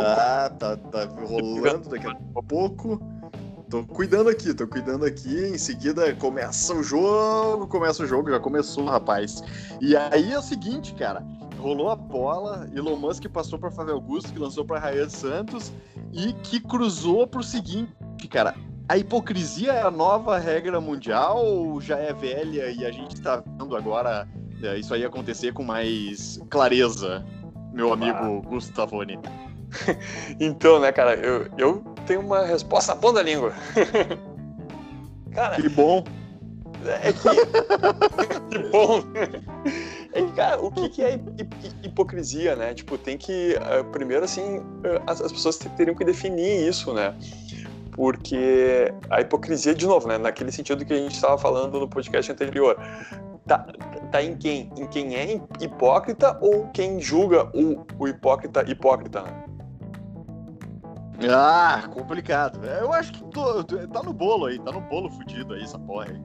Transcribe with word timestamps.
Ah, 0.00 0.50
tá, 0.50 0.76
tá 0.76 1.04
rolando 1.04 1.88
daqui 1.88 2.06
a 2.06 2.42
pouco. 2.42 3.00
Tô 3.68 3.84
cuidando 3.84 4.30
aqui, 4.30 4.54
tô 4.54 4.66
cuidando 4.66 5.04
aqui. 5.04 5.46
Em 5.46 5.58
seguida 5.58 6.14
começa 6.14 6.74
o 6.74 6.82
jogo, 6.82 7.66
começa 7.66 8.02
o 8.02 8.06
jogo, 8.06 8.30
já 8.30 8.40
começou, 8.40 8.86
rapaz. 8.86 9.42
E 9.80 9.94
aí 9.94 10.32
é 10.32 10.38
o 10.38 10.42
seguinte, 10.42 10.94
cara. 10.94 11.22
Rolou 11.58 11.90
a 11.90 11.96
bola, 11.96 12.68
Elon 12.74 12.96
Musk 12.96 13.26
passou 13.26 13.58
para 13.58 13.70
Flávio 13.70 13.94
Augusto, 13.94 14.32
que 14.32 14.38
lançou 14.38 14.64
para 14.64 14.78
Rayan 14.78 15.08
Santos 15.08 15.72
e 16.12 16.32
que 16.32 16.60
cruzou 16.60 17.26
pro 17.26 17.42
seguinte, 17.42 17.92
cara. 18.30 18.54
A 18.88 18.96
hipocrisia 18.96 19.72
é 19.72 19.82
a 19.82 19.90
nova 19.90 20.38
regra 20.38 20.80
mundial 20.80 21.44
ou 21.44 21.78
já 21.78 21.98
é 21.98 22.12
velha 22.12 22.70
e 22.70 22.86
a 22.86 22.90
gente 22.90 23.16
está 23.16 23.42
vendo 23.44 23.76
agora 23.76 24.26
é, 24.62 24.78
isso 24.78 24.94
aí 24.94 25.04
acontecer 25.04 25.52
com 25.52 25.62
mais 25.62 26.40
clareza, 26.48 27.24
meu 27.72 27.92
amigo 27.92 28.42
ah. 28.44 28.48
Gustavone? 28.48 29.18
então, 30.40 30.80
né, 30.80 30.92
cara, 30.92 31.14
eu, 31.14 31.46
eu 31.56 31.82
tenho 32.06 32.20
uma 32.20 32.44
resposta 32.44 32.94
na 32.94 33.00
ponta 33.00 33.14
da 33.16 33.22
língua. 33.22 33.52
cara, 35.32 35.56
que 35.56 35.68
bom. 35.68 36.04
É 37.02 37.12
que. 37.12 37.28
que 38.50 38.58
bom. 38.70 39.02
É 40.12 40.22
que, 40.22 40.32
cara, 40.32 40.60
o 40.60 40.70
que, 40.70 40.88
que 40.88 41.02
é 41.02 41.20
hipocrisia, 41.82 42.56
né? 42.56 42.74
Tipo, 42.74 42.96
tem 42.96 43.18
que. 43.18 43.56
Uh, 43.56 43.84
primeiro, 43.90 44.24
assim, 44.24 44.58
uh, 44.58 45.02
as, 45.06 45.20
as, 45.20 45.32
pessoas 45.32 45.58
teriam 45.76 45.94
que 45.94 46.04
definir 46.04 46.68
isso, 46.68 46.92
né? 46.94 47.14
Porque 47.92 48.92
a 49.10 49.20
hipocrisia, 49.20 49.74
de 49.74 49.86
novo, 49.86 50.06
né? 50.06 50.18
Naquele 50.18 50.52
sentido 50.52 50.84
que 50.84 50.92
a 50.92 50.96
gente 50.96 51.14
estava 51.14 51.36
falando 51.36 51.80
no 51.80 51.88
podcast 51.88 52.30
anterior. 52.30 52.76
Tá, 53.46 53.66
tá 54.12 54.22
em 54.22 54.36
quem? 54.36 54.70
Em 54.76 54.86
quem 54.86 55.16
é 55.16 55.40
hipócrita 55.60 56.38
ou 56.40 56.68
quem 56.68 57.00
julga 57.00 57.50
o, 57.56 57.84
o 57.98 58.06
hipócrita 58.06 58.62
hipócrita, 58.70 59.22
né? 59.22 59.44
Ah, 61.26 61.88
complicado. 61.92 62.64
Eu 62.64 62.92
acho 62.92 63.12
que 63.12 63.24
tô, 63.24 63.64
tá 63.64 64.02
no 64.02 64.12
bolo 64.12 64.46
aí, 64.46 64.58
tá 64.58 64.70
no 64.70 64.80
bolo 64.80 65.10
fudido 65.10 65.54
aí, 65.54 65.62
essa 65.62 65.78
porra 65.78 66.06
aí. 66.06 66.22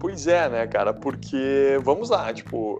Pois 0.00 0.26
é, 0.26 0.48
né, 0.48 0.66
cara? 0.66 0.92
Porque, 0.92 1.78
vamos 1.82 2.10
lá, 2.10 2.32
tipo, 2.32 2.78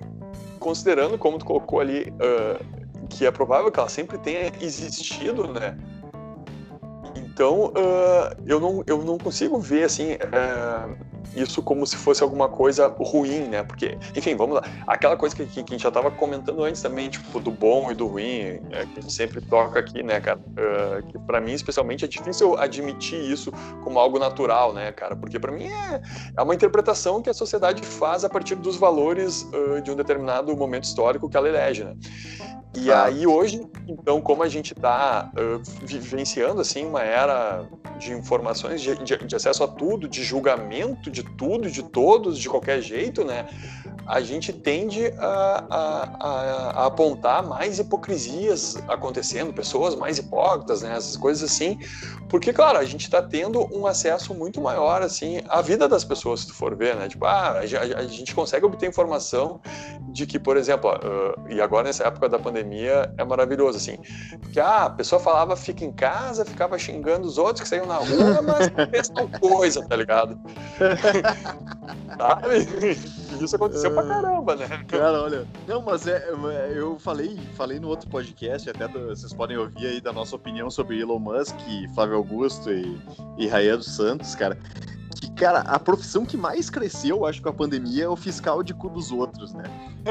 considerando 0.61 1.17
como 1.19 1.39
tu 1.39 1.45
colocou 1.45 1.81
ali, 1.81 2.13
uh, 2.13 3.07
que 3.09 3.27
é 3.27 3.31
provável 3.31 3.73
que 3.73 3.79
ela 3.81 3.89
sempre 3.89 4.19
tenha 4.19 4.53
existido, 4.61 5.49
né? 5.53 5.77
Então, 7.17 7.67
uh, 7.67 8.43
eu, 8.47 8.61
não, 8.61 8.83
eu 8.87 9.03
não 9.05 9.17
consigo 9.17 9.59
ver, 9.59 9.85
assim, 9.85 10.15
uh, 10.15 11.08
isso 11.35 11.63
como 11.63 11.87
se 11.87 11.97
fosse 11.97 12.23
alguma 12.23 12.49
coisa 12.49 12.87
ruim, 12.87 13.41
né? 13.49 13.63
Porque, 13.63 13.99
enfim, 14.17 14.35
vamos 14.37 14.57
lá. 14.57 14.63
Aquela 14.87 15.17
coisa 15.17 15.35
que, 15.35 15.47
que, 15.47 15.61
a 15.61 15.63
gente 15.63 15.83
já 15.83 15.89
estava 15.89 16.11
comentando 16.11 16.63
antes 16.63 16.83
também, 16.83 17.09
tipo, 17.09 17.41
do 17.41 17.51
bom 17.51 17.91
e 17.91 17.95
do 17.95 18.07
ruim, 18.07 18.61
é, 18.71 18.87
que 18.87 18.99
a 18.99 19.03
gente 19.03 19.13
sempre 19.13 19.41
toca 19.41 19.79
aqui, 19.79 20.03
né, 20.03 20.21
cara? 20.21 20.39
Uh, 20.39 21.07
que 21.07 21.19
para 21.19 21.41
mim, 21.41 21.53
especialmente, 21.53 22.05
é 22.05 22.09
difícil 22.09 22.59
admitir 22.59 23.21
isso 23.21 23.53
como 23.83 23.99
algo 23.99 24.19
natural, 24.19 24.73
né, 24.73 24.93
cara? 24.93 25.17
Porque 25.17 25.39
para 25.39 25.53
mim 25.53 25.67
é, 25.67 26.01
é 26.37 26.43
uma 26.43 26.55
interpretação 26.55 27.23
que 27.23 27.31
a 27.31 27.35
sociedade 27.35 27.83
faz 27.85 28.25
a 28.25 28.29
partir 28.29 28.55
dos 28.55 28.77
valores 28.77 29.47
uh, 29.53 29.81
de 29.81 29.91
um 29.91 29.95
determinado 29.95 30.57
momento 30.57 30.85
histórico 30.85 31.29
que 31.29 31.37
ela 31.37 31.49
elege, 31.49 31.85
né? 31.85 31.95
E 32.77 32.93
ah. 32.93 33.05
aí 33.05 33.27
hoje, 33.27 33.67
então, 33.87 34.21
como 34.21 34.43
a 34.43 34.49
gente 34.49 34.73
está 34.73 35.31
uh, 35.35 35.63
vivenciando 35.85 36.61
assim 36.61 36.85
uma 36.85 37.03
era 37.03 37.67
de 37.99 38.13
informações, 38.13 38.81
de, 38.81 38.95
de, 38.97 39.17
de, 39.17 39.37
acesso 39.37 39.65
a 39.65 39.69
tudo, 39.69 40.09
de 40.09 40.23
julgamento 40.23 41.11
de 41.11 41.23
tudo, 41.23 41.71
de 41.71 41.83
todos, 41.83 42.39
de 42.39 42.49
qualquer 42.49 42.81
jeito, 42.81 43.25
né? 43.25 43.49
A 44.07 44.23
gente 44.23 44.55
tende 44.55 45.13
a, 45.19 45.65
a, 45.69 46.29
a, 46.29 46.71
a 46.83 46.87
apontar 46.87 47.47
mais 47.47 47.79
hipocrisias 47.79 48.77
acontecendo, 48.89 49.53
pessoas 49.53 49.95
mais 49.95 50.17
hipócritas, 50.17 50.81
né? 50.81 50.97
Essas 50.97 51.17
coisas 51.17 51.51
assim, 51.51 51.79
porque, 52.29 52.53
claro, 52.53 52.79
a 52.79 52.85
gente 52.85 53.03
está 53.03 53.21
tendo 53.21 53.69
um 53.75 53.87
acesso 53.87 54.35
muito 54.35 54.61
maior, 54.61 55.03
assim, 55.03 55.43
à 55.49 55.61
vida 55.61 55.89
das 55.89 56.05
pessoas, 56.05 56.41
se 56.41 56.47
tu 56.47 56.55
for 56.55 56.75
ver, 56.75 56.97
né? 56.97 57.09
Tipo, 57.09 57.27
ah, 57.27 57.59
a, 57.59 57.67
gente 57.67 58.35
consegue 58.35 58.65
obter 58.65 58.89
informação 58.89 59.61
de 60.09 60.27
que, 60.27 60.39
por 60.39 60.57
exemplo, 60.57 60.91
uh, 60.91 61.51
e 61.51 61.61
agora 61.61 61.85
nessa 61.85 62.05
época 62.05 62.29
da 62.29 62.39
pandemia 62.39 62.58
é 63.17 63.25
maravilhoso, 63.25 63.79
assim, 63.79 63.99
que 64.53 64.61
ah, 64.61 64.85
a 64.85 64.91
pessoa 64.91 65.21
falava 65.21 65.57
fica 65.57 65.85
em 65.85 65.93
casa, 65.93 66.45
ficava 66.45 66.79
xingando 66.79 67.27
os 67.27 67.39
outros 67.39 67.63
que 67.63 67.69
saíam 67.69 67.87
na 67.87 67.97
rua, 67.97 68.43
mas 68.43 68.69
fez 68.91 69.09
tal 69.09 69.29
coisa, 69.29 69.87
tá 69.87 69.97
ligado? 69.97 70.39
Sabe? 72.17 72.59
Isso 73.41 73.57
aconteceu 73.57 73.93
pra 73.93 74.03
caramba, 74.03 74.57
né? 74.57 74.85
Cara, 74.89 75.23
olha. 75.23 75.47
Não, 75.67 75.83
mas 75.83 76.07
é, 76.07 76.17
é, 76.17 76.73
eu 76.75 76.99
falei, 76.99 77.39
falei 77.55 77.79
no 77.79 77.89
outro 77.89 78.09
podcast, 78.09 78.69
até 78.69 78.89
do, 78.89 79.09
vocês 79.09 79.33
podem 79.33 79.57
ouvir 79.57 79.87
aí 79.87 80.01
da 80.01 80.13
nossa 80.13 80.35
opinião 80.35 80.71
sobre 80.71 81.01
Elon 81.01 81.19
Musk, 81.19 81.57
Flávio 81.95 82.17
Augusto 82.17 82.71
e, 82.73 83.01
e 83.39 83.47
Raia 83.47 83.77
dos 83.77 83.95
Santos, 83.95 84.35
cara 84.35 84.59
que, 85.19 85.31
cara, 85.33 85.61
a 85.61 85.79
profissão 85.79 86.25
que 86.25 86.37
mais 86.37 86.71
cresceu, 86.71 87.27
acho, 87.27 87.43
com 87.43 87.49
a 87.49 87.53
pandemia 87.53 88.05
é 88.05 88.09
o 88.09 88.17
fiscal 88.17 88.63
de 88.63 88.73
cu 88.73 88.89
dos 88.89 89.11
outros, 89.11 89.53
né? 89.53 89.65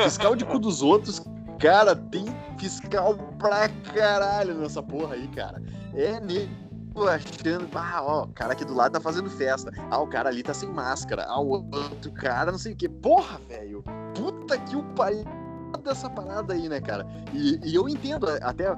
Fiscal 0.03 0.35
de 0.35 0.45
cu 0.45 0.59
dos 0.59 0.81
outros, 0.81 1.21
cara, 1.59 1.95
tem 1.95 2.25
fiscal 2.57 3.15
pra 3.37 3.69
caralho 3.93 4.55
nessa 4.55 4.81
porra 4.81 5.15
aí, 5.15 5.27
cara. 5.29 5.61
É 5.93 6.19
nego 6.19 7.07
achando, 7.07 7.69
ah, 7.75 8.01
ó, 8.01 8.23
o 8.23 8.27
cara 8.29 8.53
aqui 8.53 8.65
do 8.65 8.73
lado 8.73 8.93
tá 8.93 8.99
fazendo 8.99 9.29
festa. 9.29 9.71
Ah, 9.89 9.99
o 9.99 10.07
cara 10.07 10.29
ali 10.29 10.43
tá 10.43 10.53
sem 10.53 10.69
máscara. 10.69 11.25
Ah, 11.27 11.39
o 11.39 11.49
outro 11.49 12.11
cara, 12.11 12.51
não 12.51 12.59
sei 12.59 12.73
o 12.73 12.75
que. 12.75 12.89
Porra, 12.89 13.39
velho. 13.47 13.83
Puta 14.15 14.57
que 14.57 14.75
o 14.75 14.83
pai 14.95 15.23
dessa 15.83 16.09
parada 16.09 16.53
aí, 16.53 16.67
né, 16.69 16.79
cara? 16.81 17.05
E, 17.33 17.59
e, 17.63 17.75
eu 17.75 17.87
entendo, 17.87 18.27
até, 18.41 18.75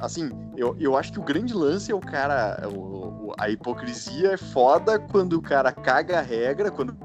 assim, 0.00 0.30
eu, 0.56 0.76
eu 0.78 0.96
acho 0.96 1.12
que 1.12 1.20
o 1.20 1.22
grande 1.22 1.54
lance 1.54 1.90
é 1.90 1.94
o 1.94 2.00
cara, 2.00 2.68
o, 2.68 3.32
a 3.38 3.48
hipocrisia 3.48 4.32
é 4.32 4.36
foda 4.36 4.98
quando 4.98 5.34
o 5.34 5.42
cara 5.42 5.72
caga 5.72 6.18
a 6.18 6.22
regra, 6.22 6.70
quando 6.70 6.96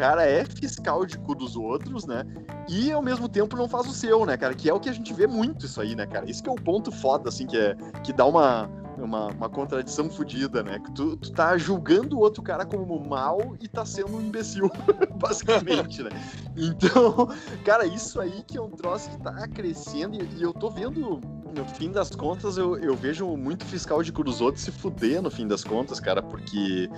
cara 0.00 0.24
é 0.24 0.46
fiscal 0.46 1.04
de 1.04 1.18
cu 1.18 1.34
dos 1.34 1.56
outros, 1.56 2.06
né? 2.06 2.24
E 2.66 2.90
ao 2.90 3.02
mesmo 3.02 3.28
tempo 3.28 3.54
não 3.54 3.68
faz 3.68 3.86
o 3.86 3.92
seu, 3.92 4.24
né, 4.24 4.34
cara? 4.34 4.54
Que 4.54 4.70
é 4.70 4.72
o 4.72 4.80
que 4.80 4.88
a 4.88 4.92
gente 4.94 5.12
vê 5.12 5.26
muito 5.26 5.66
isso 5.66 5.78
aí, 5.78 5.94
né, 5.94 6.06
cara? 6.06 6.28
Isso 6.28 6.42
que 6.42 6.48
é 6.48 6.52
o 6.52 6.56
ponto 6.56 6.90
foda, 6.90 7.28
assim, 7.28 7.46
que, 7.46 7.58
é, 7.58 7.76
que 8.02 8.10
dá 8.10 8.24
uma, 8.24 8.66
uma, 8.96 9.26
uma 9.26 9.48
contradição 9.50 10.08
fodida, 10.08 10.62
né? 10.62 10.78
Que 10.78 10.90
tu, 10.92 11.18
tu 11.18 11.30
tá 11.32 11.58
julgando 11.58 12.16
o 12.16 12.20
outro 12.20 12.42
cara 12.42 12.64
como 12.64 12.98
mal 12.98 13.54
e 13.60 13.68
tá 13.68 13.84
sendo 13.84 14.16
um 14.16 14.22
imbecil, 14.22 14.70
basicamente, 15.20 16.02
né? 16.02 16.10
Então, 16.56 17.28
cara, 17.62 17.84
isso 17.84 18.18
aí 18.22 18.42
que 18.46 18.56
é 18.56 18.62
um 18.62 18.70
troço 18.70 19.10
que 19.10 19.18
tá 19.18 19.46
crescendo 19.48 20.16
e, 20.16 20.38
e 20.38 20.42
eu 20.42 20.54
tô 20.54 20.70
vendo, 20.70 21.20
no 21.54 21.64
fim 21.64 21.90
das 21.90 22.10
contas, 22.10 22.56
eu, 22.56 22.78
eu 22.78 22.94
vejo 22.94 23.26
muito 23.36 23.64
fiscal 23.64 24.02
de 24.02 24.12
Cruzoto 24.12 24.58
se 24.58 24.70
fuder 24.70 25.22
no 25.22 25.30
fim 25.30 25.46
das 25.46 25.64
contas, 25.64 26.00
cara, 26.00 26.22
porque 26.22 26.88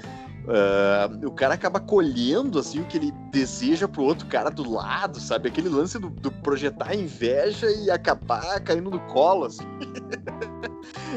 Uh, 0.43 1.29
o 1.29 1.31
cara 1.31 1.55
acaba 1.55 1.79
colhendo 1.79 2.59
assim 2.59 2.81
o 2.81 2.85
que 2.85 2.99
ele 2.99 3.13
deseja 3.31 3.87
pro 3.87 4.03
outro 4.03 4.27
cara 4.27 4.51
do 4.51 4.69
lado, 4.69 5.21
sabe? 5.21 5.49
Aquele 5.49 5.69
lance 5.69 6.01
do, 6.01 6.11
do 6.11 6.33
projetar 6.33 6.97
inveja 6.97 7.71
e 7.71 7.89
acabar 7.89 8.61
caindo 8.61 8.91
no 8.91 8.99
colo, 9.07 9.45
assim. 9.45 9.63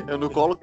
Eu 0.07 0.17
no 0.19 0.29
colo 0.29 0.59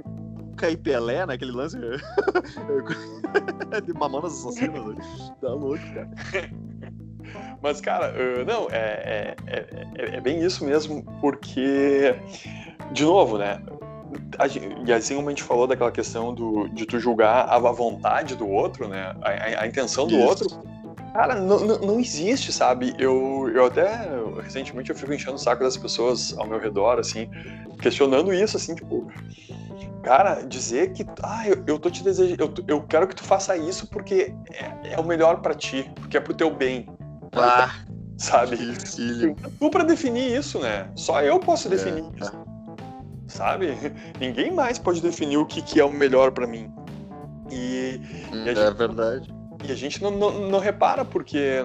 cair 0.56 0.76
Pelé 0.76 1.26
naquele 1.26 1.50
lance 1.50 1.76
de 3.84 3.92
mamanas 3.94 4.34
assassinas. 4.34 4.86
Né? 4.86 4.94
Tá 5.40 5.48
louco, 5.48 5.82
cara. 5.92 6.10
Mas, 7.62 7.80
cara, 7.80 8.12
uh, 8.12 8.44
não, 8.44 8.68
é, 8.70 8.76
é, 8.76 9.36
é, 9.46 10.16
é, 10.16 10.20
bem 10.20 10.42
isso 10.42 10.64
mesmo, 10.64 11.02
porque, 11.20 12.14
de 12.92 13.04
novo, 13.04 13.38
né? 13.38 13.60
e 14.86 14.92
assim 14.92 15.14
como 15.14 15.28
a 15.28 15.30
gente 15.30 15.42
falou 15.42 15.66
daquela 15.66 15.90
questão 15.90 16.34
do, 16.34 16.68
de 16.68 16.84
tu 16.84 16.98
julgar 16.98 17.48
a 17.48 17.58
vontade 17.58 18.36
do 18.36 18.48
outro, 18.48 18.88
né? 18.88 19.14
A, 19.22 19.30
a, 19.30 19.62
a 19.62 19.66
intenção 19.66 20.06
do 20.06 20.14
Isso. 20.14 20.26
outro. 20.26 20.62
Cara, 21.12 21.34
não, 21.34 21.58
não, 21.60 22.00
existe, 22.00 22.50
sabe? 22.50 22.94
Eu, 22.98 23.50
eu 23.54 23.66
até, 23.66 24.08
recentemente, 24.42 24.88
eu 24.88 24.96
fico 24.96 25.12
enchendo 25.12 25.34
o 25.34 25.38
saco 25.38 25.62
das 25.62 25.76
pessoas 25.76 26.34
ao 26.38 26.46
meu 26.46 26.58
redor, 26.58 26.98
assim, 26.98 27.28
questionando 27.80 28.32
isso, 28.32 28.56
assim, 28.56 28.74
tipo... 28.74 29.10
Cara, 30.02 30.40
dizer 30.42 30.94
que, 30.94 31.06
ah, 31.22 31.46
eu, 31.46 31.62
eu 31.66 31.78
tô 31.78 31.88
te 31.88 32.02
desejando, 32.02 32.42
eu, 32.42 32.76
eu 32.76 32.82
quero 32.82 33.06
que 33.06 33.14
tu 33.14 33.22
faça 33.22 33.56
isso 33.56 33.86
porque 33.86 34.34
é, 34.50 34.94
é 34.94 34.98
o 34.98 35.04
melhor 35.04 35.40
para 35.40 35.54
ti, 35.54 35.88
porque 35.94 36.16
é 36.16 36.20
pro 36.20 36.34
teu 36.34 36.52
bem. 36.52 36.88
Ah, 37.32 37.74
sabe? 38.18 38.56
Tu 39.58 39.70
pra 39.70 39.84
definir 39.84 40.36
isso, 40.38 40.58
né? 40.58 40.90
Só 40.94 41.22
eu 41.22 41.40
posso 41.40 41.68
definir 41.68 42.04
é. 42.04 42.24
isso 42.24 42.52
sabe? 43.32 43.76
Ninguém 44.20 44.52
mais 44.52 44.78
pode 44.78 45.00
definir 45.00 45.38
o 45.38 45.46
que, 45.46 45.62
que 45.62 45.80
é 45.80 45.84
o 45.84 45.92
melhor 45.92 46.30
para 46.30 46.46
mim. 46.46 46.70
E, 47.50 48.00
hum, 48.32 48.44
e 48.44 48.48
é 48.48 48.54
gente, 48.54 48.76
verdade. 48.76 49.34
E 49.64 49.72
a 49.72 49.74
gente 49.74 50.02
não, 50.02 50.10
não, 50.10 50.48
não 50.48 50.58
repara 50.58 51.04
porque 51.04 51.64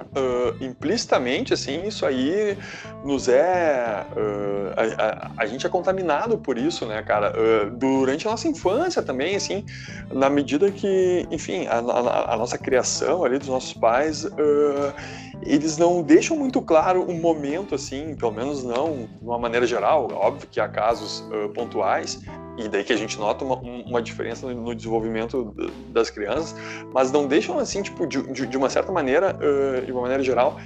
uh, 0.00 0.64
implicitamente, 0.64 1.52
assim, 1.52 1.86
isso 1.86 2.04
aí 2.04 2.56
nos 3.04 3.28
é. 3.28 4.06
Uh, 4.16 4.72
a, 4.76 5.04
a, 5.04 5.30
a, 5.38 5.46
gente 5.46 5.66
é 5.66 5.68
contaminado 5.68 6.38
por 6.38 6.58
isso, 6.58 6.86
né, 6.86 7.02
cara? 7.02 7.32
Uh, 7.32 7.70
durante 7.70 8.26
a 8.26 8.30
nossa 8.30 8.48
infância 8.48 9.02
também, 9.02 9.36
assim, 9.36 9.64
na 10.12 10.28
medida 10.28 10.70
que, 10.70 11.26
enfim, 11.30 11.66
a, 11.66 11.78
a, 11.78 12.36
nossa 12.36 12.58
criação 12.58 13.24
ali 13.24 13.38
dos 13.38 13.48
nossos 13.48 13.72
pais, 13.72 14.26
eles 15.42 15.76
não 15.76 16.02
deixam 16.02 16.36
muito 16.36 16.60
claro 16.62 17.08
um 17.08 17.20
momento, 17.20 17.74
assim, 17.74 18.14
pelo 18.16 18.32
menos 18.32 18.64
não 18.64 19.08
de 19.20 19.24
uma 19.24 19.38
maneira 19.38 19.66
geral, 19.66 20.08
óbvio 20.12 20.48
que 20.50 20.60
há 20.60 20.68
casos 20.68 21.24
pontuais, 21.54 22.20
e 22.58 22.68
daí 22.68 22.82
que 22.82 22.92
a 22.92 22.96
gente 22.96 23.18
nota 23.18 23.44
uma, 23.44 23.56
uma 23.56 24.02
diferença 24.02 24.46
no, 24.46 24.74
desenvolvimento 24.74 25.54
das 25.90 26.08
crianças, 26.10 26.54
mas 26.92 27.12
não 27.12 27.26
deixam 27.26 27.58
assim, 27.58 27.82
tipo, 27.82 28.06
de, 28.06 28.46
de, 28.46 28.56
uma 28.56 28.70
certa 28.70 28.90
maneira, 28.90 29.36
uh, 29.36 29.84
de 29.84 29.92
uma 29.92 30.02
maneira 30.02 30.22
geral, 30.22 30.56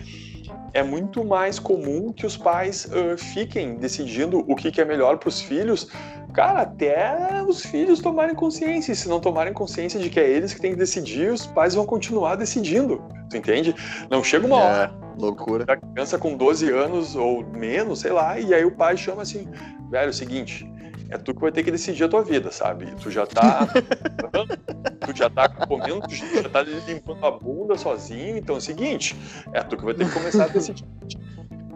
é 0.72 0.82
muito 0.82 1.24
mais 1.24 1.58
comum 1.58 2.12
que 2.12 2.24
os 2.24 2.36
pais 2.36 2.86
uh, 2.86 3.18
fiquem 3.18 3.76
decidindo 3.76 4.44
o 4.46 4.54
que, 4.54 4.70
que 4.70 4.80
é 4.80 4.84
melhor 4.84 5.18
para 5.18 5.28
os 5.28 5.40
filhos, 5.40 5.88
cara, 6.32 6.62
até 6.62 7.42
os 7.46 7.64
filhos 7.64 7.98
tomarem 8.00 8.36
consciência. 8.36 8.92
E 8.92 8.96
se 8.96 9.08
não 9.08 9.18
tomarem 9.18 9.52
consciência 9.52 9.98
de 9.98 10.08
que 10.08 10.20
é 10.20 10.28
eles 10.28 10.54
que 10.54 10.60
têm 10.60 10.72
que 10.72 10.78
decidir, 10.78 11.32
os 11.32 11.44
pais 11.46 11.74
vão 11.74 11.84
continuar 11.84 12.36
decidindo. 12.36 13.02
Tu 13.28 13.36
entende? 13.36 13.74
Não 14.08 14.22
chega 14.22 14.46
uma 14.46 14.60
é, 14.60 14.62
hora. 14.62 14.94
Loucura. 15.18 15.64
A 15.66 15.76
criança 15.76 16.18
com 16.18 16.36
12 16.36 16.70
anos 16.70 17.16
ou 17.16 17.44
menos, 17.44 18.00
sei 18.00 18.12
lá, 18.12 18.38
e 18.38 18.54
aí 18.54 18.64
o 18.64 18.70
pai 18.70 18.96
chama 18.96 19.22
assim: 19.22 19.48
velho, 19.90 20.06
é 20.06 20.10
o 20.10 20.12
seguinte 20.12 20.69
é 21.10 21.18
tu 21.18 21.34
que 21.34 21.40
vai 21.40 21.50
ter 21.50 21.62
que 21.62 21.70
decidir 21.70 22.04
a 22.04 22.08
tua 22.08 22.22
vida, 22.22 22.50
sabe? 22.52 22.86
Tu 22.96 23.10
já 23.10 23.26
tá. 23.26 23.66
tu 25.04 25.16
já 25.16 25.28
tá 25.28 25.48
comendo, 25.48 26.00
tu 26.02 26.14
já 26.14 26.48
tá 26.48 26.62
limpando 26.62 27.26
a 27.26 27.30
bunda 27.30 27.76
sozinho, 27.76 28.36
então 28.36 28.54
é 28.54 28.58
o 28.58 28.60
seguinte, 28.60 29.16
é 29.52 29.60
tu 29.62 29.76
que 29.76 29.84
vai 29.84 29.94
ter 29.94 30.06
que 30.06 30.12
começar 30.12 30.44
a 30.44 30.48
decidir. 30.48 30.84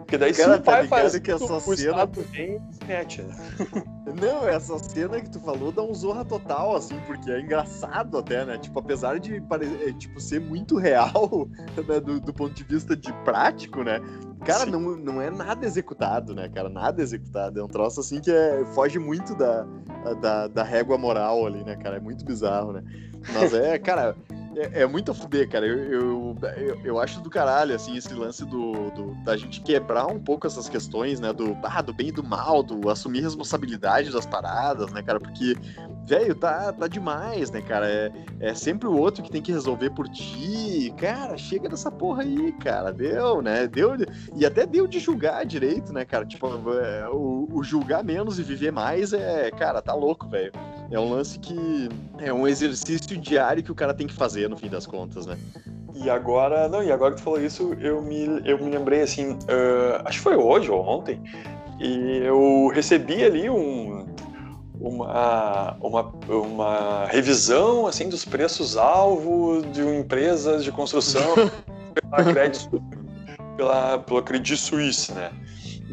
Porque 0.05 0.19
daí 0.19 0.33
Cara, 0.33 0.53
se 0.53 0.59
o 0.59 0.63
pai 0.63 0.83
tá 0.83 0.87
faz 0.87 1.17
que 1.17 1.31
essa 1.31 1.55
o 1.55 1.75
cena... 1.75 2.05
vem 2.05 2.61
mete, 2.87 3.23
né? 3.23 3.35
Não, 4.21 4.47
essa 4.47 4.77
cena 4.77 5.19
que 5.19 5.29
tu 5.31 5.39
falou 5.39 5.71
dá 5.71 5.81
um 5.81 5.93
zorra 5.95 6.23
total, 6.23 6.75
assim, 6.75 6.95
porque 7.07 7.31
é 7.31 7.41
engraçado 7.41 8.19
até, 8.19 8.45
né? 8.45 8.59
Tipo, 8.59 8.79
apesar 8.79 9.19
de 9.19 9.37
é, 9.37 9.91
tipo, 9.93 10.21
ser 10.21 10.39
muito 10.39 10.77
real 10.77 11.49
né? 11.75 11.99
do, 11.99 12.19
do 12.19 12.31
ponto 12.31 12.53
de 12.53 12.63
vista 12.63 12.95
de 12.95 13.11
prático, 13.23 13.83
né? 13.83 13.99
Cara, 14.45 14.67
não, 14.67 14.79
não 14.79 15.19
é 15.19 15.31
nada 15.31 15.65
executado, 15.65 16.35
né, 16.35 16.47
cara? 16.49 16.69
Nada 16.69 17.01
executado. 17.01 17.59
É 17.59 17.63
um 17.63 17.67
troço 17.67 17.99
assim 17.99 18.21
que 18.21 18.31
é, 18.31 18.63
foge 18.75 18.99
muito 18.99 19.33
da, 19.35 19.65
da, 20.21 20.47
da 20.47 20.63
régua 20.63 20.99
moral 20.99 21.47
ali, 21.47 21.63
né, 21.63 21.75
cara? 21.77 21.97
É 21.97 21.99
muito 21.99 22.23
bizarro, 22.23 22.73
né? 22.73 22.83
Mas 23.33 23.55
é, 23.55 23.79
cara, 23.79 24.15
é, 24.55 24.81
é, 24.81 24.85
muito 24.85 25.11
a 25.11 25.13
fuder, 25.13 25.49
cara. 25.49 25.65
Eu, 25.65 25.77
eu, 25.77 26.37
eu, 26.57 26.81
eu, 26.83 26.99
acho 26.99 27.19
do 27.21 27.29
caralho, 27.29 27.75
assim, 27.75 27.95
esse 27.97 28.13
lance 28.13 28.45
do, 28.45 28.89
do, 28.91 29.15
da 29.23 29.35
gente 29.35 29.61
quebrar 29.61 30.07
um 30.07 30.19
pouco 30.19 30.47
essas 30.47 30.69
questões, 30.69 31.19
né? 31.19 31.33
Do, 31.33 31.57
ah, 31.63 31.81
do 31.81 31.93
bem 31.93 32.07
e 32.07 32.11
do 32.11 32.23
mal, 32.23 32.63
do 32.63 32.89
assumir 32.89 33.21
responsabilidade 33.21 34.11
das 34.11 34.25
paradas, 34.25 34.91
né, 34.91 35.01
cara? 35.01 35.19
Porque, 35.19 35.55
velho, 36.05 36.35
tá, 36.35 36.71
tá 36.71 36.87
demais, 36.87 37.51
né, 37.51 37.61
cara? 37.61 37.89
É, 37.89 38.11
é 38.39 38.53
sempre 38.53 38.87
o 38.87 38.97
outro 38.97 39.23
que 39.23 39.31
tem 39.31 39.41
que 39.41 39.51
resolver 39.51 39.89
por 39.89 40.07
ti. 40.07 40.93
Cara, 40.97 41.37
chega 41.37 41.67
dessa 41.67 41.91
porra 41.91 42.23
aí, 42.23 42.51
cara. 42.53 42.93
Deu, 42.93 43.41
né? 43.41 43.67
Deu. 43.67 43.95
E 44.35 44.45
até 44.45 44.65
deu 44.65 44.87
de 44.87 44.99
julgar 44.99 45.45
direito, 45.45 45.91
né, 45.91 46.05
cara? 46.05 46.25
Tipo, 46.25 46.47
é, 46.79 47.09
o, 47.09 47.47
o 47.51 47.63
julgar 47.63 48.03
menos 48.03 48.39
e 48.39 48.43
viver 48.43 48.71
mais 48.71 49.13
é, 49.13 49.49
cara, 49.51 49.81
tá 49.81 49.93
louco, 49.93 50.27
velho. 50.27 50.51
É 50.91 50.99
um 50.99 51.09
lance 51.09 51.39
que 51.39 51.89
é 52.19 52.31
um 52.31 52.47
exercício 52.47 53.17
diário 53.17 53.63
que 53.63 53.71
o 53.71 53.75
cara 53.75 53.93
tem 53.93 54.05
que 54.05 54.13
fazer 54.13 54.47
no 54.47 54.55
fim 54.55 54.69
das 54.69 54.85
contas, 54.85 55.25
né? 55.25 55.37
E 55.95 56.09
agora, 56.09 56.67
não, 56.67 56.83
e 56.83 56.91
agora 56.91 57.13
que 57.13 57.21
tu 57.21 57.23
falou 57.23 57.41
isso, 57.41 57.73
eu 57.79 58.01
me, 58.01 58.41
eu 58.43 58.57
me 58.57 58.69
lembrei 58.69 59.01
assim, 59.01 59.31
uh, 59.31 60.01
acho 60.03 60.17
que 60.17 60.23
foi 60.23 60.35
hoje 60.35 60.69
ou 60.69 60.85
ontem, 60.85 61.21
e 61.79 62.17
eu 62.17 62.69
recebi 62.73 63.23
ali 63.23 63.49
um, 63.49 64.05
uma, 64.79 65.77
uma, 65.81 66.13
uma 66.27 67.05
revisão 67.05 67.87
assim 67.87 68.09
dos 68.09 68.25
preços-alvo 68.25 69.61
de 69.71 69.81
empresas 69.81 70.63
de 70.63 70.71
construção 70.71 71.35
pela 71.93 72.33
Credit, 72.33 72.69
pela, 73.57 73.99
pela 73.99 74.21
Credit 74.21 74.57
Suisse, 74.57 75.11
né? 75.13 75.31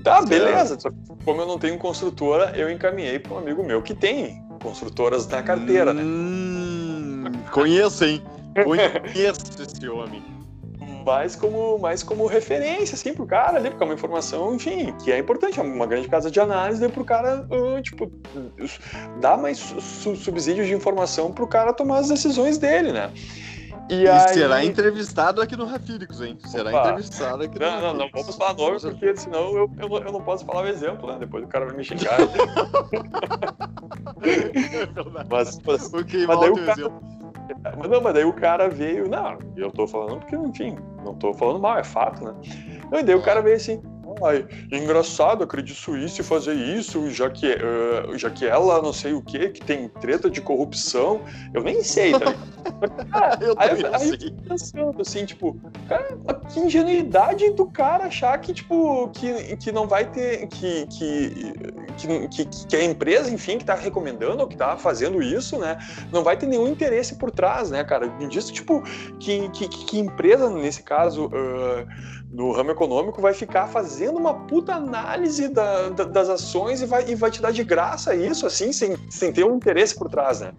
Tá, 0.03 0.23
beleza. 0.23 0.77
Como 1.25 1.41
eu 1.41 1.47
não 1.47 1.59
tenho 1.59 1.79
construtora, 1.79 2.53
eu 2.57 2.71
encaminhei 2.71 3.19
para 3.19 3.35
um 3.35 3.39
amigo 3.39 3.63
meu 3.63 3.83
que 3.83 3.95
tem 3.95 4.43
construtoras 4.61 5.27
na 5.29 5.43
carteira, 5.43 5.93
né? 5.93 6.03
hum? 6.03 7.25
Conheço, 7.53 8.05
hein? 8.05 8.23
Conheço 8.65 9.63
esse 9.63 9.89
homem. 9.89 10.23
Mais 11.05 11.37
como, 11.37 11.79
mais 11.79 12.03
como 12.03 12.27
referência, 12.27 12.95
assim, 12.95 13.15
pro 13.15 13.27
cara 13.27 13.59
ali, 13.59 13.71
porque 13.71 13.83
é 13.83 13.87
uma 13.87 13.95
informação, 13.95 14.55
enfim, 14.55 14.95
que 15.03 15.11
é 15.11 15.19
importante, 15.19 15.59
é 15.59 15.63
uma 15.63 15.87
grande 15.87 16.09
casa 16.09 16.31
de 16.31 16.41
análise 16.41 16.87
pro 16.89 17.05
cara, 17.05 17.47
uh, 17.51 17.81
tipo, 17.83 18.11
dar 19.21 19.37
mais 19.37 19.59
su 19.59 20.17
subsídios 20.17 20.67
de 20.67 20.75
informação 20.75 21.33
pro 21.33 21.47
cara 21.47 21.73
tomar 21.73 21.99
as 21.99 22.09
decisões 22.09 22.59
dele, 22.59 22.93
né? 22.93 23.11
E, 23.89 24.03
e 24.03 24.09
aí... 24.09 24.35
será 24.35 24.65
entrevistado 24.65 25.43
aqui 25.43 25.57
no 25.57 25.65
Rafíricos, 25.65 26.21
hein? 26.21 26.39
Será 26.47 26.71
Opa. 26.71 26.81
entrevistado 26.81 27.43
aqui 27.43 27.59
no 27.59 27.67
Não, 27.67 27.81
não, 27.81 27.95
não 27.95 28.09
vamos 28.13 28.37
falar 28.37 28.55
nome, 28.55 28.79
porque 28.81 29.17
senão 29.17 29.57
eu, 29.57 29.69
eu, 29.79 29.89
eu, 29.89 30.13
não 30.13 30.23
posso 30.23 30.45
falar 30.45 30.65
o 30.65 30.69
exemplo, 30.69 31.11
né? 31.11 31.19
Depois 31.19 31.43
o 31.45 31.49
cara 31.49 31.67
vai 31.67 31.77
me 31.77 31.85
xingar. 31.85 32.19
mas, 35.29 35.61
mas, 35.67 35.93
okay, 35.93 36.27
mas 36.27 36.41
daí 36.41 36.51
o 36.51 36.65
cara... 36.65 36.91
Mas 37.77 37.91
não, 37.91 38.01
mas 38.01 38.15
daí 38.15 38.25
o 38.25 38.33
cara 38.33 38.69
veio. 38.69 39.09
Não, 39.09 39.39
eu 39.57 39.71
tô 39.71 39.87
falando 39.87 40.21
porque, 40.21 40.37
enfim, 40.37 40.77
não 41.05 41.15
tô 41.15 41.33
falando 41.35 41.61
mal, 41.61 41.79
é 41.79 41.85
fato, 41.85 42.25
né? 42.25 42.35
E 42.93 43.03
daí 43.03 43.15
o 43.15 43.23
cara 43.23 43.41
veio 43.41 43.57
assim, 43.57 43.81
Ai, 44.23 44.47
engraçado 44.71 45.43
a 45.43 45.47
Credit 45.47 45.75
Suisse 45.75 46.23
fazer 46.23 46.55
isso, 46.55 47.09
já 47.11 47.31
que, 47.31 47.47
uh, 47.47 48.19
já 48.19 48.29
que 48.31 48.47
ela 48.47 48.83
não 48.83 48.93
sei 48.93 49.13
o 49.15 49.23
que, 49.23 49.51
que 49.51 49.65
tem 49.65 49.89
treta 49.89 50.29
de 50.29 50.41
corrupção. 50.41 51.23
Eu 51.55 51.63
nem 51.63 51.83
sei, 51.83 52.13
tá 52.13 52.35
cara, 53.11 53.39
eu 53.41 53.55
aí, 53.57 53.71
aí, 53.71 54.11
eu 54.21 54.49
pensando 54.49 55.01
assim, 55.01 55.25
tipo, 55.25 55.59
cara, 55.89 56.17
que 56.53 56.61
ingenuidade 56.61 57.51
do 57.51 57.67
cara 57.67 58.05
achar 58.05 58.39
que, 58.39 58.53
tipo, 58.53 59.09
que, 59.09 59.57
que 59.57 59.73
não 59.73 59.89
vai 59.89 60.11
ter. 60.11 60.47
Que, 60.49 60.87
que, 60.87 61.55
que, 62.29 62.45
que 62.69 62.77
a 62.77 62.85
empresa, 62.85 63.31
enfim, 63.31 63.59
que 63.59 63.65
tá 63.65 63.75
recomendando 63.75 64.43
ou 64.43 64.49
que 64.49 64.57
tá 64.57 64.77
fazendo 64.77 65.23
isso, 65.23 65.59
né, 65.59 65.79
não 66.13 66.23
vai 66.23 66.37
ter 66.37 66.47
nenhum 66.47 66.69
interesse 66.69 67.17
por 67.17 67.31
trás, 67.31 67.71
né, 67.71 67.83
cara? 67.85 68.09
Disso, 68.29 68.53
tipo, 68.53 68.83
que, 69.19 69.49
que, 69.51 69.69
que 69.69 69.99
empresa, 69.99 70.49
nesse 70.51 70.83
caso. 70.83 71.27
Uh, 71.27 72.23
no 72.33 72.51
ramo 72.51 72.71
econômico 72.71 73.21
vai 73.21 73.35
ficar 73.35 73.67
fazendo 73.67 74.17
uma 74.17 74.33
puta 74.33 74.75
análise 74.75 75.49
da, 75.49 75.91
da, 75.91 76.05
das 76.05 76.31
ações 76.31 76.81
e 76.81 76.87
vai, 76.87 77.05
e 77.07 77.15
vai 77.15 77.31
te 77.31 77.43
dar 77.43 77.53
de 77.53 77.63
graça 77.63 78.15
isso, 78.15 78.47
assim, 78.47 78.73
sem, 78.73 78.97
sem 79.11 79.31
ter 79.31 79.45
um 79.45 79.55
interesse 79.55 79.95
por 79.95 80.09
trás, 80.09 80.41
né? 80.41 80.53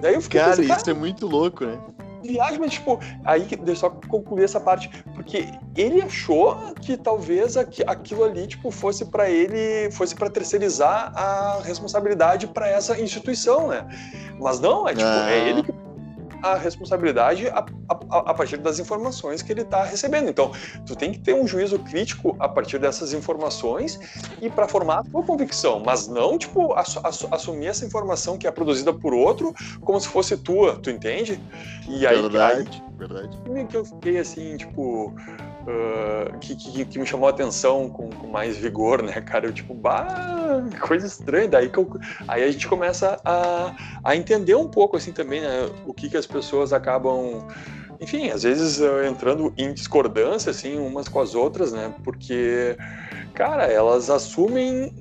Daí 0.00 0.14
eu 0.14 0.22
fiquei 0.22 0.40
Cara, 0.40 0.56
pensando, 0.56 0.78
isso 0.78 0.90
é 0.90 0.94
muito 0.94 1.26
louco, 1.26 1.66
né? 1.66 1.78
Viagem, 2.22 2.58
mas 2.58 2.72
tipo, 2.72 2.98
aí 3.24 3.42
deixa 3.42 3.62
eu 3.66 3.76
só 3.76 3.90
concluir 3.90 4.44
essa 4.44 4.60
parte, 4.60 4.90
porque 5.14 5.48
ele 5.76 6.02
achou 6.02 6.56
que 6.80 6.96
talvez 6.96 7.56
aquilo 7.56 8.24
ali, 8.24 8.46
tipo, 8.46 8.70
fosse 8.70 9.04
para 9.06 9.30
ele, 9.30 9.90
fosse 9.92 10.14
para 10.14 10.28
terceirizar 10.30 11.12
a 11.16 11.60
responsabilidade 11.62 12.46
para 12.46 12.68
essa 12.68 13.00
instituição, 13.00 13.68
né? 13.68 13.86
Mas 14.40 14.60
não, 14.60 14.88
é 14.88 14.94
tipo, 14.94 15.08
é, 15.08 15.38
é 15.38 15.48
ele 15.48 15.62
que 15.62 15.72
a 16.42 16.54
responsabilidade 16.56 17.48
a, 17.48 17.64
a, 17.88 18.18
a 18.30 18.34
partir 18.34 18.56
das 18.58 18.78
informações 18.78 19.42
que 19.42 19.52
ele 19.52 19.62
está 19.62 19.84
recebendo. 19.84 20.28
Então, 20.28 20.52
tu 20.86 20.94
tem 20.94 21.12
que 21.12 21.18
ter 21.18 21.34
um 21.34 21.46
juízo 21.46 21.78
crítico 21.78 22.36
a 22.38 22.48
partir 22.48 22.78
dessas 22.78 23.12
informações 23.12 23.98
e 24.40 24.48
para 24.48 24.68
formar 24.68 25.00
a 25.00 25.02
tua 25.02 25.22
convicção, 25.22 25.82
mas 25.84 26.08
não, 26.08 26.38
tipo, 26.38 26.74
assumir 27.30 27.66
essa 27.66 27.84
informação 27.84 28.38
que 28.38 28.46
é 28.46 28.50
produzida 28.50 28.92
por 28.92 29.12
outro 29.12 29.54
como 29.80 30.00
se 30.00 30.08
fosse 30.08 30.36
tua, 30.36 30.76
tu 30.76 30.90
entende? 30.90 31.40
E 31.88 32.06
aí, 32.06 32.20
verdade, 32.20 32.82
aí, 32.90 32.98
verdade. 32.98 33.38
que 33.68 33.76
eu 33.76 33.84
fiquei 33.84 34.18
assim, 34.18 34.56
tipo, 34.56 35.14
uh, 35.68 36.38
que, 36.38 36.56
que, 36.56 36.84
que, 36.84 36.98
me 36.98 37.06
chamou 37.06 37.26
a 37.26 37.30
atenção 37.30 37.90
com, 37.90 38.08
com, 38.08 38.26
mais 38.28 38.56
vigor, 38.56 39.02
né, 39.02 39.20
cara? 39.20 39.46
Eu, 39.46 39.52
tipo, 39.52 39.74
bah, 39.74 40.64
coisa 40.80 41.06
estranha. 41.06 41.48
Daí 41.48 41.68
que 41.68 41.78
eu, 41.78 41.88
aí 42.26 42.42
a 42.42 42.50
gente 42.50 42.66
começa 42.66 43.20
a, 43.24 43.76
a 44.02 44.16
entender 44.16 44.54
um 44.54 44.68
pouco, 44.68 44.96
assim, 44.96 45.12
também, 45.12 45.40
né, 45.40 45.68
o 45.86 45.92
que, 45.92 46.08
que 46.08 46.16
as 46.16 46.26
pessoas 46.26 46.72
acabam 46.72 47.46
enfim, 48.00 48.30
às 48.30 48.44
vezes 48.44 48.78
uh, 48.78 49.04
entrando 49.08 49.52
em 49.58 49.72
discordância, 49.72 50.50
assim, 50.50 50.78
umas 50.78 51.08
com 51.08 51.20
as 51.20 51.34
outras, 51.34 51.72
né? 51.72 51.92
Porque, 52.04 52.76
cara, 53.34 53.66
elas 53.66 54.08
assumem 54.08 54.94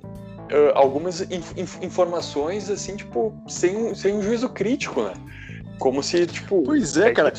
uh, 0.51 0.71
algumas 0.73 1.21
inf 1.21 1.53
informações, 1.79 2.71
assim, 2.71 2.95
tipo, 2.95 3.33
sem, 3.47 3.93
sem 3.93 4.15
um 4.15 4.21
juízo 4.23 4.49
crítico, 4.49 5.03
né? 5.03 5.13
Como 5.77 6.01
se, 6.01 6.25
tipo. 6.25 6.63
Pois 6.63 6.97
é, 6.97 7.11
cara. 7.11 7.31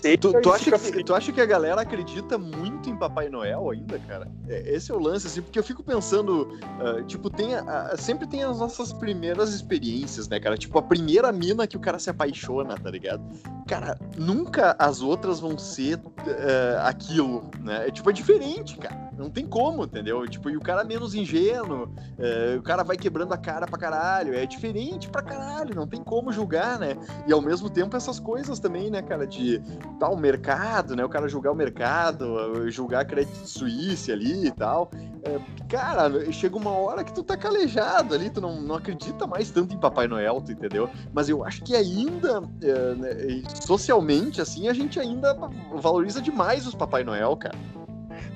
Tu, 0.00 0.40
tu, 0.40 0.52
acha 0.52 0.78
que, 0.78 1.04
tu 1.04 1.14
acha 1.14 1.32
que 1.32 1.40
a 1.40 1.46
galera 1.46 1.80
acredita 1.80 2.38
muito 2.38 2.88
em 2.88 2.96
Papai 2.96 3.28
Noel 3.28 3.70
ainda, 3.70 3.98
cara? 4.00 4.26
É, 4.48 4.74
esse 4.74 4.90
é 4.90 4.94
o 4.94 4.98
lance, 4.98 5.26
assim, 5.26 5.42
porque 5.42 5.58
eu 5.58 5.62
fico 5.62 5.82
pensando, 5.82 6.58
uh, 6.80 7.02
tipo, 7.04 7.28
tem 7.28 7.54
a, 7.54 7.62
a, 7.62 7.96
sempre 7.96 8.26
tem 8.26 8.42
as 8.42 8.58
nossas 8.58 8.92
primeiras 8.92 9.52
experiências, 9.52 10.28
né, 10.28 10.40
cara? 10.40 10.56
Tipo, 10.56 10.78
a 10.78 10.82
primeira 10.82 11.30
mina 11.30 11.66
que 11.66 11.76
o 11.76 11.80
cara 11.80 11.98
se 11.98 12.08
apaixona, 12.08 12.74
tá 12.76 12.90
ligado? 12.90 13.22
Cara, 13.68 13.98
nunca 14.16 14.74
as 14.78 15.02
outras 15.02 15.40
vão 15.40 15.58
ser 15.58 15.98
uh, 15.98 16.80
aquilo, 16.84 17.50
né? 17.60 17.88
É, 17.88 17.90
tipo, 17.90 18.08
é 18.08 18.12
diferente, 18.12 18.76
cara. 18.78 19.11
Não 19.22 19.30
tem 19.30 19.46
como, 19.46 19.84
entendeu? 19.84 20.26
Tipo, 20.26 20.50
e 20.50 20.56
o 20.56 20.60
cara 20.60 20.82
menos 20.82 21.14
ingênuo, 21.14 21.84
uh, 21.84 22.58
o 22.58 22.62
cara 22.62 22.82
vai 22.82 22.96
quebrando 22.96 23.32
a 23.32 23.38
cara 23.38 23.66
pra 23.66 23.78
caralho, 23.78 24.34
é 24.34 24.44
diferente 24.44 25.08
pra 25.08 25.22
caralho, 25.22 25.76
não 25.76 25.86
tem 25.86 26.02
como 26.02 26.32
julgar, 26.32 26.76
né? 26.78 26.96
E 27.26 27.32
ao 27.32 27.40
mesmo 27.40 27.70
tempo 27.70 27.96
essas 27.96 28.18
coisas 28.18 28.58
também, 28.58 28.90
né, 28.90 29.00
cara, 29.00 29.24
de 29.24 29.62
tá, 30.00 30.08
o 30.08 30.16
mercado, 30.16 30.96
né? 30.96 31.04
O 31.04 31.08
cara 31.08 31.28
julgar 31.28 31.52
o 31.52 31.54
mercado, 31.54 32.68
julgar 32.68 33.02
a 33.02 33.04
Credit 33.04 33.48
Suisse 33.48 34.10
ali 34.10 34.48
e 34.48 34.50
tal. 34.50 34.90
É, 35.24 35.38
cara, 35.68 36.32
chega 36.32 36.56
uma 36.56 36.72
hora 36.72 37.04
que 37.04 37.12
tu 37.12 37.22
tá 37.22 37.36
calejado 37.36 38.12
ali, 38.14 38.28
tu 38.28 38.40
não, 38.40 38.60
não 38.60 38.74
acredita 38.74 39.24
mais 39.24 39.52
tanto 39.52 39.72
em 39.72 39.78
Papai 39.78 40.08
Noel, 40.08 40.40
tu 40.40 40.50
entendeu? 40.50 40.90
Mas 41.12 41.28
eu 41.28 41.44
acho 41.44 41.62
que 41.62 41.76
ainda, 41.76 42.42
é, 42.60 42.94
né, 42.96 43.42
socialmente, 43.64 44.40
assim, 44.40 44.68
a 44.68 44.72
gente 44.72 44.98
ainda 44.98 45.32
valoriza 45.74 46.20
demais 46.20 46.66
os 46.66 46.74
Papai 46.74 47.04
Noel, 47.04 47.36
cara. 47.36 47.56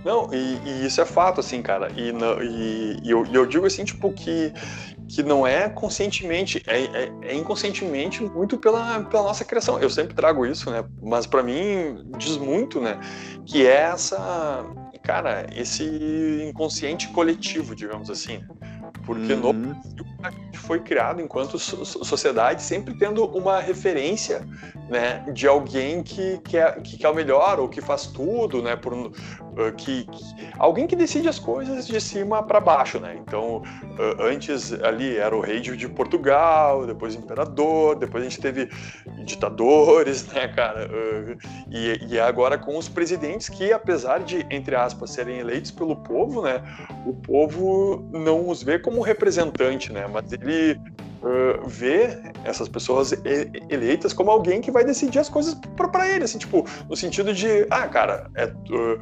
Não, 0.07 0.33
e, 0.33 0.61
e, 0.65 0.87
isso 0.87 1.01
é 1.01 1.05
fato, 1.05 1.41
assim, 1.41 1.61
cara. 1.61 1.91
E, 1.97 2.13
e, 2.45 3.01
e 3.03 3.11
eu, 3.11 3.27
eu, 3.27 3.45
digo 3.45 3.67
assim, 3.67 3.85
tipo, 3.85 4.13
que 4.13 4.53
que 5.09 5.23
não 5.23 5.47
é 5.47 5.69
conscientemente, 5.69 6.63
é, 6.67 6.81
é, 6.83 7.13
é, 7.23 7.35
inconscientemente 7.35 8.23
muito 8.25 8.59
pela, 8.59 9.01
pela 9.05 9.23
nossa 9.23 9.45
criação. 9.45 9.79
Eu 9.79 9.89
sempre 9.89 10.15
trago 10.15 10.45
isso, 10.45 10.71
né? 10.71 10.85
Mas 11.01 11.27
para 11.27 11.43
mim 11.43 12.05
diz 12.19 12.37
muito, 12.37 12.81
né? 12.81 12.99
Que 13.45 13.67
é 13.67 13.83
essa, 13.83 14.65
cara, 15.05 15.47
esse 15.55 16.49
inconsciente 16.51 17.09
coletivo, 17.09 17.75
digamos 17.75 18.11
assim. 18.11 18.43
Porque 19.05 19.35
uhum. 19.35 19.53
no 19.53 19.53
Brasil 19.53 20.07
a 20.25 20.31
gente 20.31 20.59
foi 20.59 20.81
criado 20.81 21.21
enquanto 21.21 21.59
sociedade 21.59 22.61
sempre 22.61 22.95
tendo 22.99 23.25
uma 23.27 23.61
referência 23.61 24.45
né, 24.89 25.25
de 25.33 25.47
alguém 25.47 26.03
que, 26.03 26.39
que, 26.39 26.57
é, 26.57 26.73
que, 26.81 27.05
é 27.05 27.09
o 27.09 27.15
melhor 27.15 27.61
ou 27.61 27.69
que 27.69 27.81
faz 27.81 28.07
tudo, 28.07 28.61
né, 28.63 28.75
por, 28.75 29.13
uh, 29.57 29.73
que, 29.77 30.05
que, 30.05 30.35
alguém 30.59 30.87
que 30.87 30.95
decide 30.95 31.29
as 31.29 31.39
coisas 31.39 31.87
de 31.87 32.01
cima 32.01 32.43
para 32.43 32.61
baixo, 32.61 33.01
né? 33.01 33.17
Então, 33.21 33.59
uh, 33.59 34.23
antes 34.23 34.73
ali 34.73 35.17
era 35.17 35.35
o 35.35 35.41
rei 35.41 35.61
de 35.61 35.89
Portugal, 35.89 36.87
depois 36.87 37.15
imperador, 37.15 37.97
depois 37.97 38.25
a 38.25 38.29
gente 38.29 38.41
teve 38.41 38.69
ditadores, 39.25 40.27
né, 40.33 40.49
cara? 40.49 40.89
Uh, 40.89 41.37
e, 41.71 42.15
e 42.15 42.21
agora 42.21 42.59
com 42.59 42.77
os 42.77 42.89
presidentes 42.89 43.49
que, 43.49 43.73
apesar 43.73 44.21
de, 44.21 44.47
entre 44.51 44.77
aspas, 44.77 45.11
serem 45.11 45.39
eleitos 45.39 45.71
pelo 45.71 45.97
povo, 45.97 46.43
né, 46.43 46.63
o 47.05 47.15
povo 47.15 48.09
não 48.13 48.49
os 48.49 48.63
vê 48.63 48.79
como 48.79 49.01
representante, 49.01 49.93
né? 49.93 50.07
Mas 50.07 50.33
ele 50.33 50.79
uh, 51.23 51.67
vê 51.67 52.19
essas 52.45 52.69
pessoas 52.69 53.13
eleitas 53.69 54.13
como 54.13 54.31
alguém 54.31 54.61
que 54.61 54.71
vai 54.71 54.85
decidir 54.85 55.19
as 55.19 55.29
coisas 55.29 55.55
para 55.77 56.09
ele, 56.09 56.25
assim, 56.25 56.39
tipo, 56.39 56.67
no 56.89 56.97
sentido 56.97 57.33
de, 57.33 57.67
ah, 57.71 57.87
cara, 57.89 58.31
é, 58.35 58.47
uh, 58.47 58.99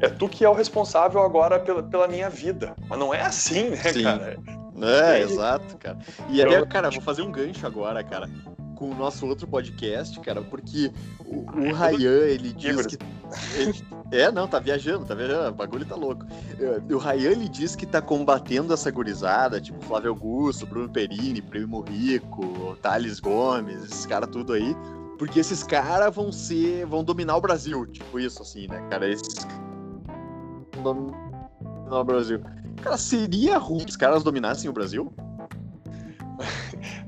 é 0.00 0.08
tu 0.08 0.28
que 0.28 0.44
é 0.44 0.48
o 0.48 0.54
responsável 0.54 1.22
agora 1.22 1.58
pela, 1.58 1.82
pela 1.82 2.08
minha 2.08 2.28
vida. 2.30 2.74
Mas 2.88 2.98
não 2.98 3.12
é 3.12 3.22
assim, 3.22 3.70
né, 3.70 3.92
Sim. 3.92 4.02
cara? 4.02 4.38
É, 4.82 5.20
exato, 5.22 5.76
cara. 5.78 5.98
E 6.28 6.42
aí, 6.42 6.54
então, 6.54 6.66
cara, 6.66 6.90
vou 6.90 7.00
fazer 7.00 7.22
um 7.22 7.30
gancho 7.30 7.66
agora, 7.66 8.02
cara 8.04 8.28
com 8.76 8.90
o 8.90 8.94
nosso 8.94 9.26
outro 9.26 9.48
podcast, 9.48 10.20
cara, 10.20 10.42
porque 10.42 10.92
o, 11.24 11.38
o 11.38 11.72
Ryan, 11.72 12.26
ele 12.26 12.52
diz 12.52 12.86
que. 12.86 12.98
Ele, 13.56 13.84
é, 14.12 14.30
não, 14.30 14.46
tá 14.46 14.60
viajando, 14.60 15.04
tá 15.04 15.14
viajando, 15.14 15.48
o 15.48 15.52
bagulho 15.52 15.84
tá 15.84 15.96
louco. 15.96 16.24
É, 16.60 16.94
o 16.94 16.98
Ryan, 16.98 17.30
ele 17.30 17.48
diz 17.48 17.74
que 17.74 17.84
tá 17.84 18.00
combatendo 18.00 18.72
essa 18.72 18.90
gurizada, 18.90 19.60
tipo 19.60 19.82
Flávio 19.84 20.10
Augusto, 20.10 20.66
Bruno 20.66 20.88
Perini, 20.88 21.42
Primo 21.42 21.80
Rico, 21.80 22.76
Thales 22.80 23.18
Gomes, 23.18 23.82
esses 23.82 24.06
caras 24.06 24.28
tudo 24.30 24.52
aí, 24.52 24.76
porque 25.18 25.40
esses 25.40 25.62
caras 25.62 26.14
vão 26.14 26.30
ser. 26.30 26.86
vão 26.86 27.02
dominar 27.02 27.36
o 27.36 27.40
Brasil, 27.40 27.86
tipo 27.86 28.20
isso, 28.20 28.42
assim, 28.42 28.68
né, 28.68 28.86
cara? 28.90 29.08
Esses. 29.08 29.34
Dominar 30.92 32.00
o 32.00 32.04
Brasil. 32.04 32.40
Cara, 32.82 32.96
seria 32.96 33.58
ruim 33.58 33.80
se 33.80 33.86
os 33.86 33.96
caras 33.96 34.22
dominassem 34.22 34.68
o 34.68 34.72
Brasil? 34.72 35.12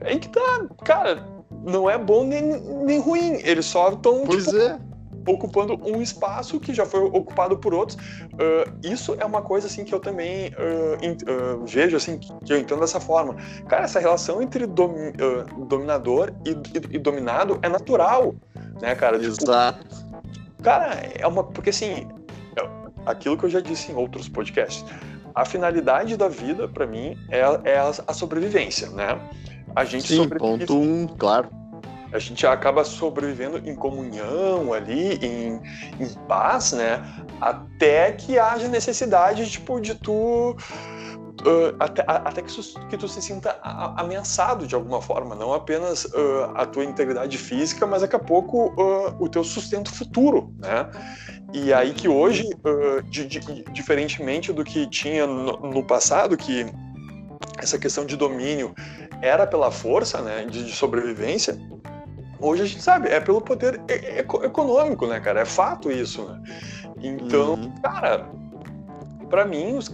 É 0.00 0.16
que 0.18 0.28
tá, 0.28 0.66
cara, 0.84 1.26
não 1.62 1.88
é 1.88 1.98
bom 1.98 2.24
nem, 2.24 2.42
nem 2.84 3.00
ruim. 3.00 3.40
Eles 3.44 3.66
só 3.66 3.90
estão 3.90 4.26
tipo, 4.26 4.56
é. 4.56 4.78
ocupando 5.26 5.74
um 5.84 6.00
espaço 6.00 6.58
que 6.60 6.72
já 6.72 6.86
foi 6.86 7.00
ocupado 7.00 7.58
por 7.58 7.74
outros. 7.74 7.98
Uh, 7.98 8.78
isso 8.82 9.16
é 9.18 9.24
uma 9.24 9.42
coisa 9.42 9.66
assim 9.66 9.84
que 9.84 9.94
eu 9.94 10.00
também 10.00 10.48
uh, 10.50 11.60
uh, 11.60 11.66
vejo 11.66 11.96
assim 11.96 12.18
que, 12.18 12.52
eu 12.52 12.58
entendo 12.58 12.80
dessa 12.80 13.00
forma. 13.00 13.36
Cara, 13.68 13.84
essa 13.84 14.00
relação 14.00 14.40
entre 14.40 14.66
domi, 14.66 15.12
dominador 15.66 16.32
e, 16.46 16.50
e, 16.50 16.96
e, 16.96 16.98
dominado 16.98 17.58
é 17.62 17.68
natural, 17.68 18.34
né, 18.80 18.94
cara? 18.94 19.18
Tipo, 19.18 19.42
Exato. 19.42 19.86
Tipo, 19.86 20.62
cara, 20.62 20.94
é 20.94 21.26
uma 21.26 21.44
porque 21.44 21.70
assim 21.70 22.08
aquilo 23.10 23.36
que 23.36 23.44
eu 23.44 23.50
já 23.50 23.60
disse 23.60 23.92
em 23.92 23.94
outros 23.94 24.28
podcasts. 24.28 24.84
A 25.34 25.44
finalidade 25.44 26.16
da 26.16 26.28
vida, 26.28 26.68
para 26.68 26.86
mim, 26.86 27.16
é, 27.28 27.40
é 27.64 27.78
a, 27.78 27.92
a 28.06 28.12
sobrevivência, 28.12 28.88
né? 28.90 29.20
a 29.74 29.84
gente 29.84 30.08
Sim, 30.08 30.16
sobrevive. 30.16 30.66
ponto 30.66 30.78
um, 30.78 31.06
claro. 31.06 31.48
A 32.12 32.18
gente 32.18 32.46
acaba 32.46 32.84
sobrevivendo 32.84 33.58
em 33.68 33.74
comunhão 33.74 34.72
ali, 34.72 35.18
em, 35.22 35.60
em 36.00 36.08
paz, 36.26 36.72
né? 36.72 37.04
Até 37.40 38.12
que 38.12 38.38
haja 38.38 38.66
necessidade, 38.66 39.48
tipo, 39.50 39.78
de 39.78 39.94
tu 39.94 40.56
Uh, 41.40 41.76
até, 41.78 42.04
até 42.06 42.42
que, 42.42 42.52
que, 42.90 42.96
tu 42.96 43.06
se 43.06 43.22
sinta 43.22 43.56
ameaçado 43.96 44.66
de 44.66 44.74
alguma 44.74 45.00
forma, 45.00 45.36
não 45.36 45.54
apenas 45.54 46.04
uh, 46.06 46.50
a 46.54 46.66
tua 46.66 46.84
integridade 46.84 47.38
física, 47.38 47.86
mas 47.86 48.02
daqui 48.02 48.16
a 48.16 48.18
pouco 48.18 48.72
uh, 48.72 49.14
o 49.20 49.28
teu 49.28 49.44
sustento 49.44 49.94
futuro, 49.94 50.52
né? 50.58 50.90
E 51.52 51.72
aí 51.72 51.94
que 51.94 52.08
hoje, 52.08 52.44
di, 53.08 53.26
di, 53.26 53.64
diferentemente 53.72 54.52
do 54.52 54.64
que 54.64 54.86
tinha 54.88 55.26
no, 55.26 55.52
no 55.60 55.82
passado, 55.82 56.36
que 56.36 56.66
essa 57.56 57.78
questão 57.78 58.04
de 58.04 58.16
domínio 58.16 58.74
era 59.22 59.46
pela 59.46 59.70
força, 59.70 60.20
né, 60.20 60.44
de, 60.44 60.64
de 60.64 60.72
sobrevivência, 60.72 61.58
hoje 62.40 62.62
a 62.62 62.66
gente 62.66 62.82
sabe, 62.82 63.08
é 63.08 63.20
pelo 63.20 63.40
poder 63.40 63.80
econômico, 64.44 65.06
né, 65.06 65.20
cara? 65.20 65.40
É 65.40 65.44
fato 65.44 65.90
isso, 65.90 66.24
né? 66.24 66.42
Então, 67.00 67.54
uhum. 67.54 67.74
cara, 67.80 68.28
para 69.28 69.44
mim, 69.44 69.76
os, 69.76 69.92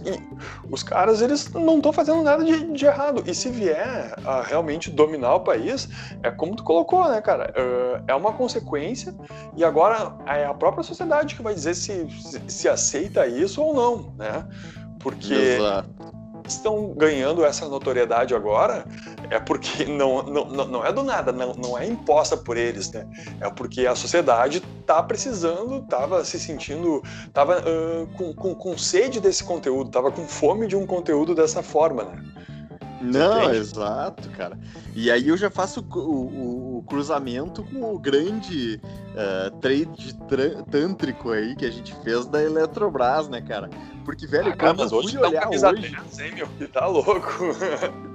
os 0.69 0.83
caras, 0.83 1.21
eles 1.21 1.49
não 1.51 1.77
estão 1.77 1.93
fazendo 1.93 2.21
nada 2.23 2.43
de, 2.43 2.71
de, 2.73 2.85
errado. 2.85 3.23
E 3.25 3.33
se 3.33 3.49
vier 3.49 4.15
a 4.25 4.41
realmente 4.41 4.89
dominar 4.89 5.35
o 5.35 5.39
país, 5.41 5.89
é 6.23 6.31
como 6.31 6.55
tu 6.55 6.63
colocou, 6.63 7.07
né, 7.09 7.21
cara? 7.21 7.53
É 8.07 8.15
uma 8.15 8.33
consequência 8.33 9.13
e 9.55 9.63
agora 9.63 10.13
é 10.25 10.45
a 10.45 10.53
própria 10.53 10.83
sociedade 10.83 11.35
que 11.35 11.41
vai 11.41 11.53
dizer 11.53 11.75
se, 11.75 12.07
se, 12.09 12.41
se 12.47 12.69
aceita 12.69 13.27
isso 13.27 13.61
ou 13.61 13.73
não, 13.73 14.13
né? 14.17 14.47
Porque... 14.99 15.33
Exato 15.33 15.94
estão 16.47 16.93
ganhando 16.93 17.45
essa 17.45 17.67
notoriedade 17.67 18.33
agora 18.33 18.85
é 19.29 19.39
porque 19.39 19.85
não, 19.85 20.23
não, 20.23 20.45
não 20.45 20.85
é 20.85 20.91
do 20.91 21.03
nada, 21.03 21.31
não, 21.31 21.53
não 21.53 21.77
é 21.77 21.85
imposta 21.85 22.37
por 22.37 22.57
eles, 22.57 22.91
né? 22.91 23.07
É 23.41 23.49
porque 23.49 23.87
a 23.87 23.95
sociedade 23.95 24.61
tá 24.85 25.01
precisando, 25.01 25.81
tava 25.87 26.23
se 26.23 26.39
sentindo, 26.39 27.01
tava 27.33 27.59
uh, 27.59 28.07
com, 28.17 28.33
com, 28.33 28.55
com 28.55 28.77
sede 28.77 29.19
desse 29.19 29.43
conteúdo, 29.43 29.89
tava 29.89 30.11
com 30.11 30.27
fome 30.27 30.67
de 30.67 30.75
um 30.75 30.85
conteúdo 30.85 31.33
dessa 31.33 31.63
forma, 31.63 32.03
né? 32.03 32.23
Não, 33.01 33.43
Entende? 33.43 33.57
exato, 33.57 34.29
cara. 34.29 34.57
E 34.95 35.11
aí 35.11 35.27
eu 35.27 35.37
já 35.37 35.49
faço 35.49 35.85
o, 35.93 35.99
o, 35.99 36.77
o 36.77 36.83
cruzamento 36.83 37.63
com 37.63 37.93
o 37.93 37.99
grande 37.99 38.79
uh, 39.13 39.51
trade 39.59 40.15
tântrico 40.71 41.31
aí 41.31 41.55
que 41.55 41.65
a 41.65 41.71
gente 41.71 41.95
fez 42.03 42.25
da 42.25 42.41
Eletrobras, 42.41 43.27
né, 43.27 43.41
cara? 43.41 43.69
Porque, 44.03 44.25
velho, 44.25 44.51
ah, 44.51 44.55
cara, 44.55 44.73
mas 44.73 44.91
hoje 44.91 45.17
tá 45.17 45.27
olhar 45.27 45.49
hoje... 45.49 45.89
10, 45.89 46.19
hein, 46.19 46.31
meu? 46.35 46.47
Que 46.57 46.67
tá 46.67 46.85
louco. 46.87 47.29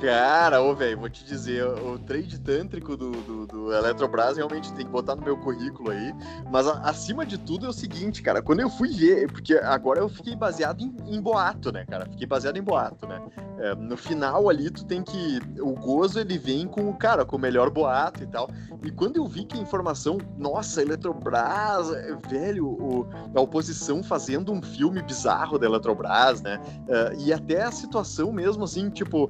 Cara, 0.00 0.62
ô, 0.62 0.76
velho, 0.76 0.96
vou 0.98 1.10
te 1.10 1.24
dizer, 1.24 1.64
o 1.64 1.98
trade 1.98 2.38
tântrico 2.38 2.96
do, 2.96 3.10
do, 3.10 3.46
do, 3.46 3.72
Eletrobras 3.72 4.36
realmente 4.36 4.72
tem 4.74 4.86
que 4.86 4.92
botar 4.92 5.16
no 5.16 5.22
meu 5.22 5.36
currículo 5.36 5.90
aí. 5.90 6.14
Mas 6.50 6.68
a, 6.68 6.80
acima 6.82 7.26
de 7.26 7.36
tudo 7.36 7.66
é 7.66 7.68
o 7.68 7.72
seguinte, 7.72 8.22
cara, 8.22 8.40
quando 8.40 8.60
eu 8.60 8.70
fui 8.70 8.90
ver, 8.90 9.30
porque 9.30 9.54
agora 9.54 9.98
eu 9.98 10.08
fiquei 10.08 10.36
baseado 10.36 10.82
em, 10.82 10.94
em 11.08 11.20
boato, 11.20 11.72
né, 11.72 11.84
cara? 11.84 12.06
Fiquei 12.06 12.28
baseado 12.28 12.56
em 12.56 12.62
boato, 12.62 13.08
né? 13.08 13.20
É, 13.58 13.74
no 13.74 13.96
final 13.96 14.48
ali, 14.48 14.70
tu 14.70 14.84
tem 14.84 15.02
que. 15.02 15.40
O 15.60 15.72
gozo 15.72 16.20
ele 16.20 16.38
vem 16.38 16.68
com 16.68 16.88
o 16.88 16.96
cara, 16.96 17.24
com 17.24 17.36
o 17.36 17.40
melhor 17.40 17.68
boato 17.68 18.22
e 18.22 18.26
tal. 18.26 18.48
E 18.84 18.92
quando 18.92 19.16
eu 19.16 19.26
vi 19.26 19.44
que 19.44 19.58
a 19.58 19.60
informação, 19.60 20.18
nossa, 20.36 20.80
Eletrobras, 20.80 21.90
é, 21.92 22.14
velho, 22.28 22.68
o, 22.68 23.08
a 23.34 23.40
oposição 23.40 24.00
fazendo 24.00 24.52
um 24.52 24.62
filme 24.62 25.02
bizarro 25.02 25.58
da 25.58 25.66
Eletrobras, 25.66 26.40
né? 26.40 26.60
É, 26.86 27.16
e 27.18 27.32
até 27.32 27.64
a 27.64 27.72
situação 27.72 28.30
mesmo, 28.30 28.62
assim, 28.62 28.90
tipo 28.90 29.28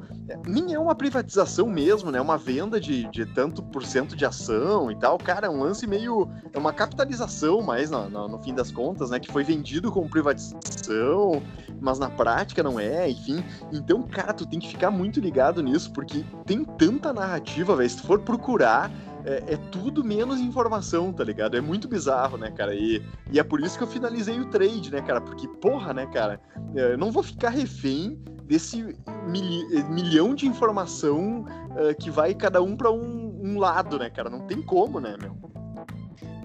mim 0.62 0.73
é 0.73 0.79
uma 0.79 0.95
privatização 0.95 1.69
mesmo, 1.69 2.11
né? 2.11 2.21
Uma 2.21 2.37
venda 2.37 2.81
de, 2.81 3.09
de 3.11 3.27
tanto 3.27 3.62
por 3.62 3.85
cento 3.85 4.17
de 4.17 4.25
ação 4.25 4.91
e 4.91 4.97
tal. 4.97 5.19
Cara, 5.19 5.47
é 5.47 5.50
um 5.50 5.61
lance 5.61 5.87
meio. 5.87 6.29
É 6.53 6.59
uma 6.59 6.73
capitalização, 6.73 7.62
mas 7.62 7.91
no, 7.91 8.09
no, 8.09 8.29
no, 8.29 8.43
fim 8.43 8.55
das 8.55 8.71
contas, 8.71 9.11
né? 9.11 9.19
Que 9.19 9.31
foi 9.31 9.45
vendido 9.45 9.91
como 9.91 10.09
privatização, 10.09 11.43
mas 11.81 11.99
na 11.99 12.11
prática 12.11 12.62
não 12.62 12.79
é, 12.79 13.09
enfim. 13.09 13.43
Então, 13.73 14.03
cara, 14.03 14.33
tu 14.33 14.47
tem 14.47 14.59
que 14.59 14.69
ficar 14.69 14.91
muito 14.91 15.21
ligado 15.21 15.62
nisso, 15.62 15.93
porque 15.93 16.25
tem 16.45 16.65
tanta 16.65 17.12
narrativa, 17.12 17.77
velho. 17.77 17.91
Se 17.91 17.99
tu 17.99 18.07
for 18.07 18.21
procurar, 18.21 18.91
é, 19.28 19.44
é, 19.47 19.56
tudo 19.70 20.02
menos 20.02 20.40
informação, 20.40 21.12
tá 21.12 21.23
ligado? 21.23 21.54
É 21.54 21.61
muito 21.61 21.87
bizarro, 21.87 22.38
né, 22.38 22.50
cara? 22.50 22.75
E, 22.75 23.02
e 23.30 23.38
é 23.38 23.42
por 23.42 23.61
isso 23.61 23.76
que 23.76 23.85
eu 23.85 23.88
finalizei 23.88 24.40
o 24.40 24.47
trade, 24.47 24.90
né, 24.90 25.02
cara? 25.02 25.20
Porque, 25.20 25.47
porra, 25.47 25.92
né, 25.92 26.06
cara? 26.06 26.40
É, 26.75 26.94
eu 26.94 26.99
não 26.99 27.12
vou 27.12 27.23
ficar 27.23 27.50
refém 27.50 28.18
desse 28.44 28.97
mil, 29.26 29.88
milhão 29.90 30.35
de 30.35 30.47
informação 30.47 31.42
uh, 31.42 31.94
que 32.00 32.11
vai 32.11 32.32
cada 32.35 32.62
um 32.62 32.75
para 32.75 32.90
um, 32.90 33.38
um, 33.44 33.58
lado, 33.58 33.99
né, 33.99 34.08
cara? 34.08 34.30
Não 34.30 34.47
tem 34.47 34.62
como, 34.62 34.99
né, 34.99 35.14
meu? 35.20 35.37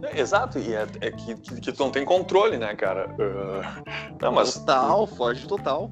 É, 0.03 0.19
exato, 0.19 0.59
e 0.59 0.73
é, 0.73 0.85
é 0.99 1.11
que, 1.11 1.35
que, 1.35 1.61
que, 1.61 1.71
tu 1.71 1.79
não 1.81 1.89
tem 1.89 2.03
controle, 2.03 2.57
né, 2.57 2.75
cara? 2.75 3.07
Uh, 3.11 4.15
não, 4.21 4.33
mas 4.33 4.55
total, 4.55 5.07
foge 5.07 5.47
total. 5.47 5.89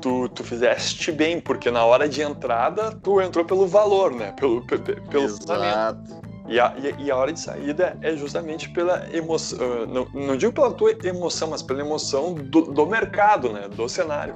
Tu, 0.00 0.28
tu 0.28 0.44
fizeste 0.44 1.10
bem, 1.10 1.40
porque 1.40 1.70
na 1.70 1.84
hora 1.84 2.08
de 2.08 2.22
entrada 2.22 2.92
tu 3.02 3.20
entrou 3.20 3.44
pelo 3.44 3.66
valor, 3.66 4.14
né? 4.14 4.32
Pelo, 4.32 4.64
pelo 4.66 5.24
Exato. 5.24 6.28
E 6.48 6.58
a, 6.58 6.74
e 6.98 7.10
a 7.10 7.16
hora 7.16 7.30
de 7.30 7.40
saída 7.40 7.98
é 8.00 8.16
justamente 8.16 8.70
pela 8.70 9.06
emoção, 9.14 9.58
uh, 9.58 9.86
não, 9.86 10.06
não 10.14 10.36
digo 10.36 10.52
pela 10.52 10.72
tua 10.72 10.92
emoção, 11.04 11.50
mas 11.50 11.62
pela 11.62 11.80
emoção 11.80 12.32
do, 12.32 12.62
do 12.62 12.86
mercado, 12.86 13.52
né? 13.52 13.68
Do 13.68 13.86
cenário 13.86 14.34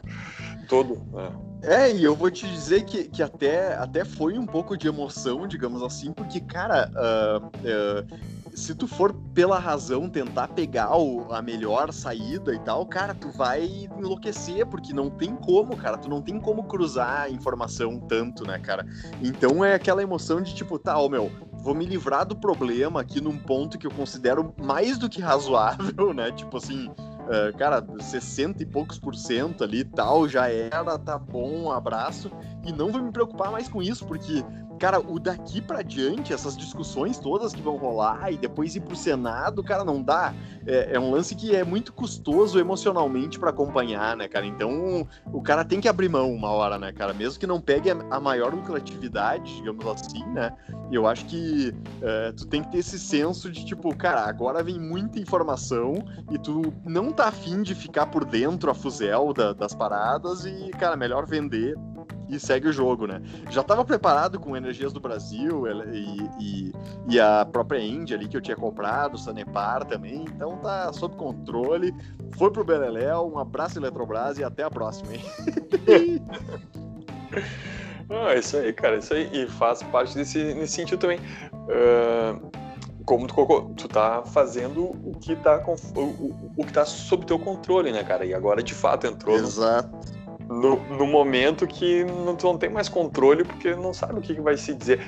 todo. 0.69 1.03
Né? 1.13 1.31
É, 1.63 1.93
e 1.93 2.03
eu 2.03 2.17
vou 2.17 2.31
te 2.31 2.47
dizer 2.47 2.85
que, 2.85 3.05
que 3.05 3.23
até, 3.23 3.75
até 3.75 4.05
foi 4.05 4.39
um 4.39 4.47
pouco 4.47 4.77
de 4.77 4.89
emoção, 4.89 5.47
digamos 5.47 5.83
assim, 5.83 6.13
porque, 6.13 6.41
cara, 6.41 6.91
uh, 6.93 7.47
uh, 7.47 8.42
se 8.55 8.75
tu 8.75 8.87
for 8.87 9.15
pela 9.35 9.59
razão 9.59 10.09
tentar 10.09 10.49
pegar 10.49 10.97
o, 10.97 11.33
a 11.33 11.41
melhor 11.41 11.93
saída 11.93 12.55
e 12.55 12.59
tal, 12.59 12.85
cara, 12.87 13.15
tu 13.15 13.31
vai 13.31 13.89
enlouquecer, 13.97 14.67
porque 14.67 14.93
não 14.93 15.09
tem 15.09 15.35
como, 15.35 15.77
cara, 15.77 15.97
tu 15.97 16.09
não 16.09 16.21
tem 16.21 16.39
como 16.39 16.65
cruzar 16.65 17.23
a 17.23 17.31
informação 17.31 17.99
tanto, 17.99 18.47
né, 18.47 18.59
cara? 18.59 18.87
Então 19.23 19.65
é 19.65 19.75
aquela 19.75 20.03
emoção 20.03 20.43
de 20.43 20.55
tipo, 20.55 20.79
tá, 20.79 20.99
ó, 20.99 21.09
meu, 21.09 21.31
vou 21.63 21.75
me 21.75 21.87
livrar 21.87 22.27
do 22.27 22.37
problema 22.37 23.01
aqui 23.01 23.21
num 23.21 23.39
ponto 23.39 23.79
que 23.79 23.87
eu 23.87 23.91
considero 23.91 24.55
mais 24.63 24.99
do 24.99 25.09
que 25.09 25.21
razoável, 25.21 26.13
né? 26.13 26.31
Tipo 26.33 26.59
assim, 26.59 26.89
uh, 26.89 27.57
cara, 27.57 27.85
60 28.01 28.63
e 28.63 28.67
poucos 28.67 28.99
por 28.99 29.15
cento 29.15 29.65
ali 29.65 29.85
tal, 29.85 30.29
já 30.29 30.51
era, 30.51 30.99
tá 30.99 31.19
bom, 31.19 31.65
um 31.65 31.73
abraço. 31.73 32.31
E 32.65 32.73
não 32.73 32.93
vou 32.93 33.03
me 33.03 33.13
preocupar 33.13 33.51
mais 33.51 33.69
com 33.69 33.83
isso, 33.83 34.05
porque 34.07 34.45
cara, 34.83 34.99
o 34.99 35.21
daqui 35.21 35.63
para 35.63 35.81
diante, 35.81 36.33
essas 36.33 36.57
discussões 36.57 37.17
todas 37.17 37.53
que 37.53 37.63
vão 37.63 37.77
rolar 37.77 38.33
e 38.33 38.37
depois 38.37 38.75
ir 38.75 38.81
pro 38.81 38.97
Senado, 38.97 39.63
cara, 39.63 39.85
não 39.85 40.03
dá. 40.03 40.35
É, 40.67 40.97
é 40.97 40.99
um 40.99 41.13
lance 41.13 41.37
que 41.37 41.55
é 41.55 41.63
muito 41.63 41.93
custoso 41.93 42.59
emocionalmente 42.59 43.39
para 43.39 43.51
acompanhar, 43.51 44.17
né, 44.17 44.27
cara? 44.27 44.45
Então 44.45 45.07
o 45.33 45.41
cara 45.41 45.65
tem 45.65 45.81
que 45.81 45.87
abrir 45.89 46.09
mão 46.09 46.35
uma 46.35 46.51
hora, 46.51 46.81
né, 46.81 46.91
cara? 46.91 47.15
Mesmo 47.15 47.39
que 47.39 47.47
não 47.47 47.61
pegue 47.61 47.91
a 47.91 48.19
maior 48.19 48.53
lucratividade, 48.53 49.55
digamos 49.55 49.87
assim, 49.87 50.27
né? 50.31 50.53
Eu 50.91 51.07
acho 51.07 51.27
que 51.27 51.73
é, 52.03 52.33
tu 52.33 52.45
tem 52.45 52.65
que 52.65 52.73
ter 52.73 52.79
esse 52.79 52.99
senso 52.99 53.53
de 53.53 53.65
tipo, 53.65 53.97
cara, 53.97 54.27
agora 54.27 54.65
vem 54.65 54.81
muita 54.81 55.21
informação 55.21 55.95
e 56.29 56.37
tu 56.39 56.75
não 56.85 57.13
tá 57.13 57.29
afim 57.29 57.63
de 57.63 57.73
ficar 57.73 58.07
por 58.07 58.25
dentro 58.25 58.69
a 58.69 58.75
fuzel 58.75 59.33
da, 59.33 59.53
das 59.53 59.77
paradas 59.77 60.45
e, 60.45 60.71
cara, 60.73 60.97
melhor 60.97 61.25
vender 61.25 61.77
e 62.33 62.41
segue 62.41 62.69
o 62.69 62.73
jogo, 62.73 63.07
né? 63.07 63.21
Já 63.51 63.61
estava 63.61 63.85
preparado 63.85 64.41
com 64.41 64.57
Energias 64.57 64.93
do 64.93 65.01
Brasil 65.01 65.67
e, 65.93 66.31
e, 66.41 66.73
e, 67.11 67.21
a 67.21 67.45
própria 67.45 67.79
Índia 67.79 68.17
ali 68.17 68.27
que 68.27 68.37
eu 68.37 68.41
tinha 68.41 68.57
comprado, 68.57 69.19
Sanepar 69.19 69.85
também, 69.85 70.25
então 70.25 70.57
tá 70.59 70.93
sob 70.93 71.15
controle. 71.17 71.95
Foi 72.37 72.51
pro 72.51 72.65
Beleléu, 72.65 73.31
um 73.31 73.39
abraço 73.39 73.79
Eletrobras 73.79 74.39
e 74.39 74.45
até 74.45 74.63
a 74.63 74.71
próxima, 74.71 75.15
hein? 75.15 75.23
ah, 78.09 78.35
isso 78.35 78.57
aí, 78.57 78.73
cara, 78.73 78.97
isso 78.97 79.13
aí. 79.13 79.29
E 79.33 79.47
faz 79.47 79.83
parte 79.83 80.15
desse 80.15 80.55
nesse 80.55 80.75
sentido 80.75 80.99
também. 80.99 81.19
Uh, 81.53 82.51
como 83.05 83.27
tu, 83.27 83.35
tu 83.77 83.89
tá 83.89 84.23
fazendo 84.25 84.85
o 84.85 85.19
que 85.21 85.37
tá, 85.37 85.59
com, 85.59 85.75
o, 85.97 86.53
o 86.57 86.65
que 86.65 86.73
tá 86.73 86.85
sob 86.85 87.27
teu 87.27 87.39
controle, 87.39 87.93
né, 87.93 88.03
cara? 88.03 88.25
E 88.25 88.33
agora 88.33 88.63
de 88.63 88.75
fato 88.75 89.07
entrou. 89.07 89.37
Exato. 89.37 89.91
No 89.91 90.22
no, 90.53 90.77
no, 90.97 91.07
momento 91.07 91.67
que 91.67 92.05
não, 92.05 92.37
tu 92.37 92.47
não 92.47 92.59
tem 92.59 92.71
mais 92.71 92.89
controle 92.89 93.45
porque 93.45 93.75
não 93.75 93.93
sabe 93.93 94.19
o 94.19 94.23
que, 94.23 94.35
que 94.35 94.41
vai 94.41 94.57
se 94.57 94.75
dizer. 94.75 95.01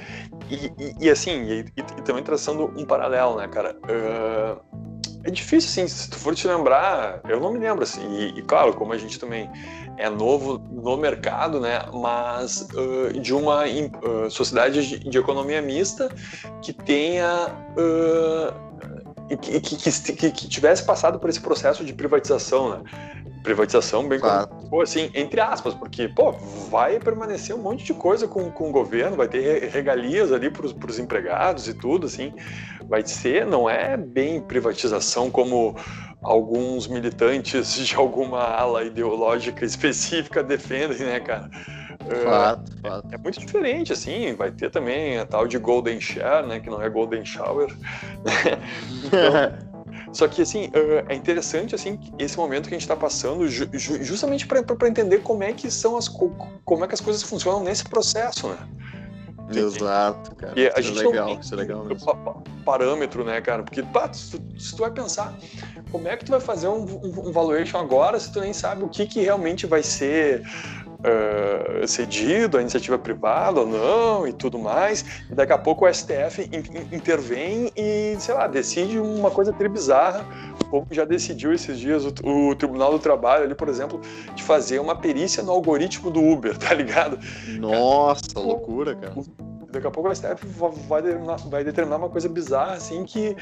E, 0.50 0.72
e, 0.82 1.06
e 1.06 1.10
assim, 1.10 1.42
e, 1.42 1.58
e, 1.76 1.82
também 2.02 2.22
traçando 2.22 2.72
um 2.76 2.84
paralelo, 2.84 3.36
né, 3.36 3.48
cara? 3.48 3.76
Uh, 3.84 4.84
é 5.24 5.30
difícil, 5.30 5.70
assim, 5.70 5.88
se 5.88 6.10
tu 6.10 6.18
for 6.18 6.34
te 6.34 6.46
lembrar, 6.46 7.20
eu 7.26 7.40
não 7.40 7.50
me 7.50 7.58
lembro, 7.58 7.82
assim, 7.82 8.34
e, 8.36 8.42
claro, 8.42 8.74
como 8.74 8.92
a 8.92 8.98
gente 8.98 9.18
também 9.18 9.50
é 9.96 10.10
novo 10.10 10.58
no 10.70 10.96
mercado, 10.98 11.58
né, 11.60 11.80
mas 11.94 12.68
uh, 12.74 13.18
de 13.18 13.32
uma 13.32 13.64
uh, 13.64 14.30
sociedade 14.30 14.86
de, 14.86 14.98
de, 14.98 15.18
economia 15.18 15.62
mista 15.62 16.14
que 16.60 16.74
tenha 16.74 17.46
que, 17.74 18.54
que, 19.28 19.60
que, 19.60 20.30
que, 20.30 20.48
tivesse 20.48 20.84
passado 20.84 21.18
por 21.18 21.30
esse 21.30 21.40
processo 21.40 21.84
de 21.84 21.92
privatização, 21.92 22.70
né? 22.70 22.82
privatização 23.42 24.08
bem 24.08 24.18
claro. 24.18 24.48
como, 24.48 24.80
assim, 24.80 25.10
entre 25.14 25.38
aspas, 25.38 25.74
porque, 25.74 26.08
pô, 26.08 26.32
vai 26.70 26.98
permanecer 26.98 27.54
um 27.54 27.58
monte 27.58 27.84
de 27.84 27.92
coisa 27.92 28.26
com, 28.26 28.50
com 28.50 28.70
o 28.70 28.72
governo, 28.72 29.16
vai 29.16 29.28
ter 29.28 29.68
regalias 29.68 30.32
ali 30.32 30.50
para 30.50 30.66
os 30.66 30.98
empregados 30.98 31.68
e 31.68 31.74
tudo, 31.74 32.06
assim, 32.06 32.32
vai 32.88 33.06
ser, 33.06 33.44
não 33.46 33.68
é 33.68 33.98
bem 33.98 34.40
privatização 34.40 35.30
como 35.30 35.76
alguns 36.22 36.88
militantes 36.88 37.74
de 37.74 37.94
alguma 37.94 38.40
ala 38.40 38.82
ideológica 38.82 39.64
específica 39.64 40.42
defendem, 40.42 40.98
né, 40.98 41.20
cara? 41.20 41.50
Fato, 42.04 42.72
é, 42.82 42.88
fato. 42.88 43.08
É 43.12 43.18
muito 43.18 43.40
diferente, 43.40 43.92
assim, 43.92 44.34
vai 44.34 44.50
ter 44.50 44.70
também 44.70 45.18
a 45.18 45.26
tal 45.26 45.46
de 45.46 45.58
Golden 45.58 46.00
Share, 46.00 46.46
né, 46.46 46.60
que 46.60 46.68
não 46.68 46.82
é 46.82 46.88
Golden 46.88 47.24
Shower. 47.24 47.74
então, 49.04 50.12
só 50.12 50.28
que, 50.28 50.42
assim, 50.42 50.70
é 51.08 51.14
interessante, 51.14 51.74
assim, 51.74 51.98
esse 52.18 52.36
momento 52.36 52.68
que 52.68 52.74
a 52.74 52.78
gente 52.78 52.82
está 52.82 52.96
passando 52.96 53.48
ju 53.48 53.68
justamente 53.72 54.46
para 54.46 54.88
entender 54.88 55.18
como 55.22 55.42
é 55.42 55.52
que 55.52 55.70
são 55.70 55.96
as 55.96 56.08
como 56.08 56.84
é 56.84 56.88
que 56.88 56.94
as 56.94 57.00
coisas 57.00 57.22
funcionam 57.22 57.62
nesse 57.62 57.84
processo, 57.84 58.48
né? 58.48 58.58
Exato, 59.52 60.34
cara. 60.34 60.58
E 60.58 60.66
a 60.66 60.70
isso 60.70 60.78
é 60.78 60.82
gente 60.82 61.00
é 61.00 61.08
legal, 61.08 61.38
isso 61.40 61.54
é 61.54 61.56
legal 61.56 61.84
mesmo. 61.84 62.42
parâmetro, 62.64 63.24
né, 63.24 63.40
cara? 63.40 63.62
Porque, 63.62 63.82
pá, 63.82 64.10
se, 64.12 64.38
tu, 64.38 64.60
se 64.60 64.74
tu 64.74 64.80
vai 64.80 64.90
pensar, 64.90 65.34
como 65.90 66.08
é 66.08 66.16
que 66.16 66.24
tu 66.24 66.30
vai 66.30 66.40
fazer 66.40 66.68
um, 66.68 66.84
um, 66.84 67.28
um 67.28 67.32
valuation 67.32 67.78
agora 67.78 68.18
se 68.18 68.32
tu 68.32 68.40
nem 68.40 68.52
sabe 68.52 68.84
o 68.84 68.88
que, 68.88 69.06
que 69.06 69.20
realmente 69.20 69.66
vai 69.66 69.82
ser 69.82 70.42
uh, 71.04 71.86
cedido 71.86 72.56
à 72.56 72.60
iniciativa 72.60 72.98
privada 72.98 73.60
ou 73.60 73.66
não 73.66 74.26
e 74.26 74.32
tudo 74.32 74.58
mais. 74.58 75.04
E 75.30 75.34
daqui 75.34 75.52
a 75.52 75.58
pouco 75.58 75.86
o 75.86 75.92
STF 75.92 76.48
intervém 76.92 77.70
e, 77.76 78.16
sei 78.18 78.34
lá, 78.34 78.46
decide 78.46 78.98
uma 78.98 79.30
coisa 79.30 79.52
tri 79.52 79.68
bizarra, 79.68 80.26
como 80.70 80.86
já 80.90 81.04
decidiu 81.04 81.52
esses 81.52 81.78
dias 81.78 82.04
o, 82.04 82.12
o, 82.50 82.54
Tribunal 82.54 82.92
do 82.92 82.98
Trabalho 82.98 83.44
ali, 83.44 83.54
por 83.54 83.68
exemplo, 83.68 84.00
de 84.34 84.42
fazer 84.42 84.78
uma 84.78 84.96
perícia 84.96 85.42
no 85.42 85.52
algoritmo 85.52 86.10
do 86.10 86.22
Uber, 86.22 86.56
tá 86.58 86.74
ligado? 86.74 87.18
Nossa, 87.58 88.22
cara, 88.34 88.46
loucura, 88.46 88.94
cara. 88.94 89.14
Daqui 89.70 89.88
a 89.88 89.90
pouco 89.90 90.08
o 90.08 90.14
STF 90.14 90.46
vai 90.86 91.02
determinar, 91.02 91.36
vai 91.48 91.64
determinar 91.64 91.96
uma 91.96 92.08
coisa 92.08 92.28
bizarra, 92.28 92.74
assim, 92.74 93.04
que, 93.04 93.36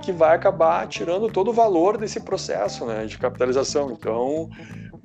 que 0.00 0.12
vai 0.12 0.34
acabar 0.34 0.86
tirando 0.88 1.28
todo 1.28 1.48
o 1.48 1.52
valor 1.52 1.98
desse 1.98 2.20
processo, 2.20 2.86
né, 2.86 3.04
de 3.04 3.18
capitalização. 3.18 3.90
Então, 3.90 4.48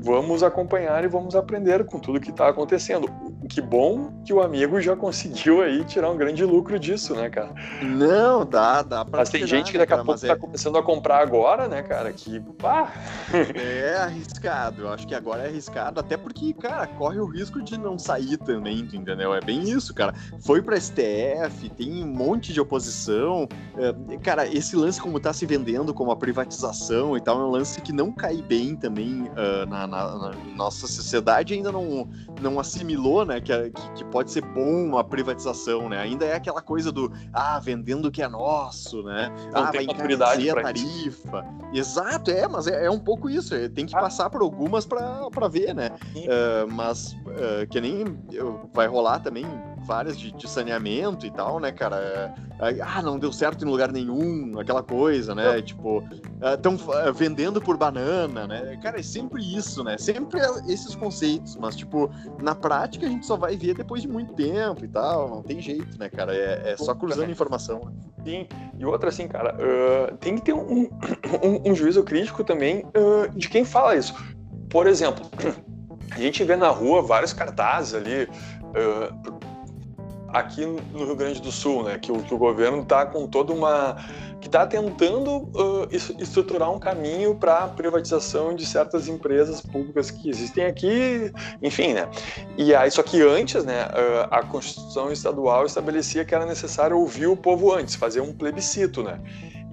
vamos 0.02 0.44
acompanhar 0.44 1.04
e 1.04 1.08
vamos 1.08 1.36
aprender 1.36 1.86
com 1.86 2.00
tudo 2.00 2.20
que 2.20 2.32
está 2.32 2.48
acontecendo. 2.48 3.08
Que 3.50 3.62
bom 3.62 4.14
que 4.24 4.32
o 4.32 4.44
amigo 4.44 4.80
já 4.80 4.96
conseguiu 4.96 5.64
aí 5.64 5.84
tirar 5.84 6.12
um 6.12 6.16
grande 6.16 6.46
lucro 6.46 6.78
disso, 6.78 7.16
né, 7.16 7.32
cara? 7.32 7.52
Não, 7.82 8.46
dá, 8.46 8.84
dá 8.84 9.04
pra 9.04 9.22
Mas 9.22 9.30
tem 9.30 9.44
tirar, 9.44 9.58
gente 9.58 9.72
que 9.72 9.78
daqui 9.80 9.92
a 9.92 9.98
pouco 9.98 10.14
está 10.14 10.34
é... 10.34 10.36
começando 10.36 10.78
a 10.78 10.84
comprar 10.84 11.18
agora, 11.18 11.68
né, 11.68 11.82
cara, 11.82 12.14
que 12.14 12.40
pá! 12.60 12.94
É 13.60 13.96
arriscado, 13.98 14.84
eu 14.84 14.90
acho 14.90 15.08
que 15.08 15.16
agora 15.16 15.44
é 15.44 15.48
arriscado, 15.48 16.00
até 16.00 16.16
porque, 16.16 16.54
cara, 16.54 16.86
corre 16.86 17.20
o 17.20 17.26
risco 17.26 17.62
de 17.62 17.78
não 17.78 17.98
sair 17.98 18.38
também, 18.38 18.80
entendeu? 18.80 19.34
É 19.34 19.42
bem 19.42 19.64
isso, 19.64 19.94
cara. 19.96 20.14
Foi 20.42 20.62
para 20.62 20.80
STF, 20.80 21.70
tem 21.76 22.04
um 22.04 22.08
monte 22.08 22.54
de 22.54 22.62
oposição. 22.62 23.48
É, 23.78 24.18
cara, 24.18 24.48
esse 24.48 24.76
lance 24.76 25.02
como 25.02 25.20
tá 25.20 25.34
se 25.34 25.46
vendendo 25.48 25.92
como 25.94 26.12
a 26.12 26.16
privatização 26.16 27.18
e 27.18 27.22
tal, 27.22 27.42
é 27.42 27.44
um 27.46 27.52
lance 27.52 27.82
que 27.82 27.92
não 27.92 28.12
cai 28.12 28.42
bem 28.42 28.76
também 28.76 29.24
uh, 29.24 29.66
na, 29.68 29.88
na, 29.88 30.18
na, 30.18 30.32
nossa 30.56 30.86
sociedade, 30.86 31.56
ainda 31.56 31.72
não, 31.72 32.08
não 32.40 32.60
assimilou, 32.60 33.26
né, 33.26 33.39
que, 33.42 33.72
que, 33.96 34.06
pode 34.06 34.32
ser 34.32 34.42
bom 34.42 34.98
a 34.98 35.04
privatização, 35.04 35.90
né? 35.90 36.00
Ainda 36.00 36.26
é 36.26 36.36
aquela 36.36 36.62
coisa 36.62 36.92
do, 36.92 37.12
ah, 37.34 37.60
vendendo 37.60 38.08
o 38.08 38.12
que 38.12 38.22
é 38.22 38.28
nosso, 38.28 39.04
né? 39.04 39.32
Não 39.54 39.64
ah, 39.64 39.72
vai 39.72 39.84
encarecer 39.84 40.58
a 40.58 40.62
tarifa. 40.62 41.46
Exato, 41.74 42.32
é, 42.32 42.48
mas 42.48 42.68
é, 42.68 42.86
é, 42.86 42.92
um 42.92 43.00
pouco 43.00 43.30
isso, 43.30 43.54
é, 43.54 43.70
tem 43.70 43.86
que 43.86 43.96
ah. 43.96 44.02
passar 44.02 44.30
por 44.30 44.42
algumas 44.42 44.86
para 44.86 45.48
ver, 45.50 45.74
né? 45.74 45.92
Uh, 46.16 46.72
mas 46.72 47.14
uh, 47.14 47.68
que 47.70 47.80
nem 47.80 48.06
vai 48.74 48.88
rolar 48.88 49.20
também 49.20 49.46
várias 49.82 50.18
de, 50.18 50.32
de, 50.32 50.50
saneamento 50.50 51.26
e 51.26 51.32
tal, 51.32 51.60
né, 51.60 51.72
cara? 51.72 52.34
É, 52.60 52.82
ah, 52.82 53.02
não 53.02 53.18
deu 53.18 53.32
certo 53.32 53.66
em 53.66 53.70
lugar 53.70 53.92
nenhum, 53.92 54.60
aquela 54.60 54.84
coisa, 54.84 55.34
né? 55.34 55.62
Tipo, 55.62 56.04
estão 56.42 56.78
é, 57.06 57.12
vendendo 57.12 57.62
por 57.62 57.78
banana, 57.78 58.48
né? 58.48 58.78
Cara, 58.82 59.00
é 59.00 59.04
sempre 59.04 59.42
isso, 59.44 59.84
né? 59.84 59.98
Sempre 59.98 60.40
esses 60.68 60.96
conceitos, 60.96 61.56
mas, 61.56 61.76
tipo, 61.76 62.10
na 62.42 62.54
prática 62.54 63.06
a 63.06 63.10
gente 63.10 63.26
só 63.26 63.38
vai 63.38 63.56
ver 63.56 63.76
depois 63.76 64.02
de 64.02 64.08
muito 64.08 64.34
tempo 64.34 64.84
e 64.84 64.88
tal, 64.88 65.30
não 65.30 65.44
tem 65.44 65.62
jeito, 65.62 65.98
né, 65.98 66.10
cara? 66.10 66.36
É, 66.36 66.72
é 66.72 66.78
só 66.78 66.94
cruzando 66.94 67.32
informação. 67.32 67.82
Né? 67.86 67.92
Sim, 68.24 68.48
e 68.78 68.86
outra, 68.86 69.10
assim, 69.10 69.28
cara, 69.28 69.56
uh, 69.56 70.18
tem 70.18 70.36
que 70.36 70.42
ter 70.42 70.54
um, 70.54 70.90
um, 71.44 71.72
um 71.72 71.76
juízo 71.76 72.04
crítico 72.04 72.44
também 72.44 72.86
uh, 72.88 73.30
de 73.36 73.50
quem 73.50 73.64
fala 73.64 73.96
isso. 73.96 74.14
Por 74.70 74.88
exemplo, 74.88 75.26
a 76.12 76.20
gente 76.20 76.44
vê 76.44 76.56
na 76.56 76.70
rua 76.70 77.02
vários 77.02 77.34
cartazes 77.34 77.94
ali, 77.94 78.24
uh, 78.24 79.39
aqui 80.34 80.66
no 80.66 81.06
Rio 81.06 81.16
Grande 81.16 81.42
do 81.42 81.52
Sul, 81.52 81.84
né, 81.84 81.98
que 81.98 82.12
o, 82.12 82.22
que 82.22 82.34
o 82.34 82.38
governo 82.38 82.82
está 82.82 83.06
com 83.06 83.28
toda 83.28 83.54
uma 83.54 83.98
que 84.40 84.48
está 84.48 84.66
tentando 84.66 85.50
uh, 85.54 85.88
estruturar 85.92 86.72
um 86.72 86.80
caminho 86.80 87.36
para 87.36 87.66
a 87.66 87.68
privatização 87.68 88.56
de 88.56 88.66
certas 88.66 89.08
empresas 89.08 89.60
públicas 89.60 90.10
que 90.10 90.30
existem 90.30 90.66
aqui, 90.66 91.32
enfim, 91.62 91.94
né? 91.94 92.08
E 92.58 92.74
aí, 92.74 92.90
só 92.90 93.04
que 93.04 93.22
antes, 93.22 93.66
né, 93.66 93.86
uh, 93.88 94.28
a 94.32 94.42
Constituição 94.44 95.12
estadual 95.12 95.66
estabelecia 95.66 96.24
que 96.24 96.34
era 96.34 96.46
necessário 96.46 96.98
ouvir 96.98 97.28
o 97.28 97.36
povo 97.36 97.74
antes, 97.74 97.96
fazer 97.96 98.22
um 98.22 98.32
plebiscito, 98.32 99.04
né? 99.04 99.20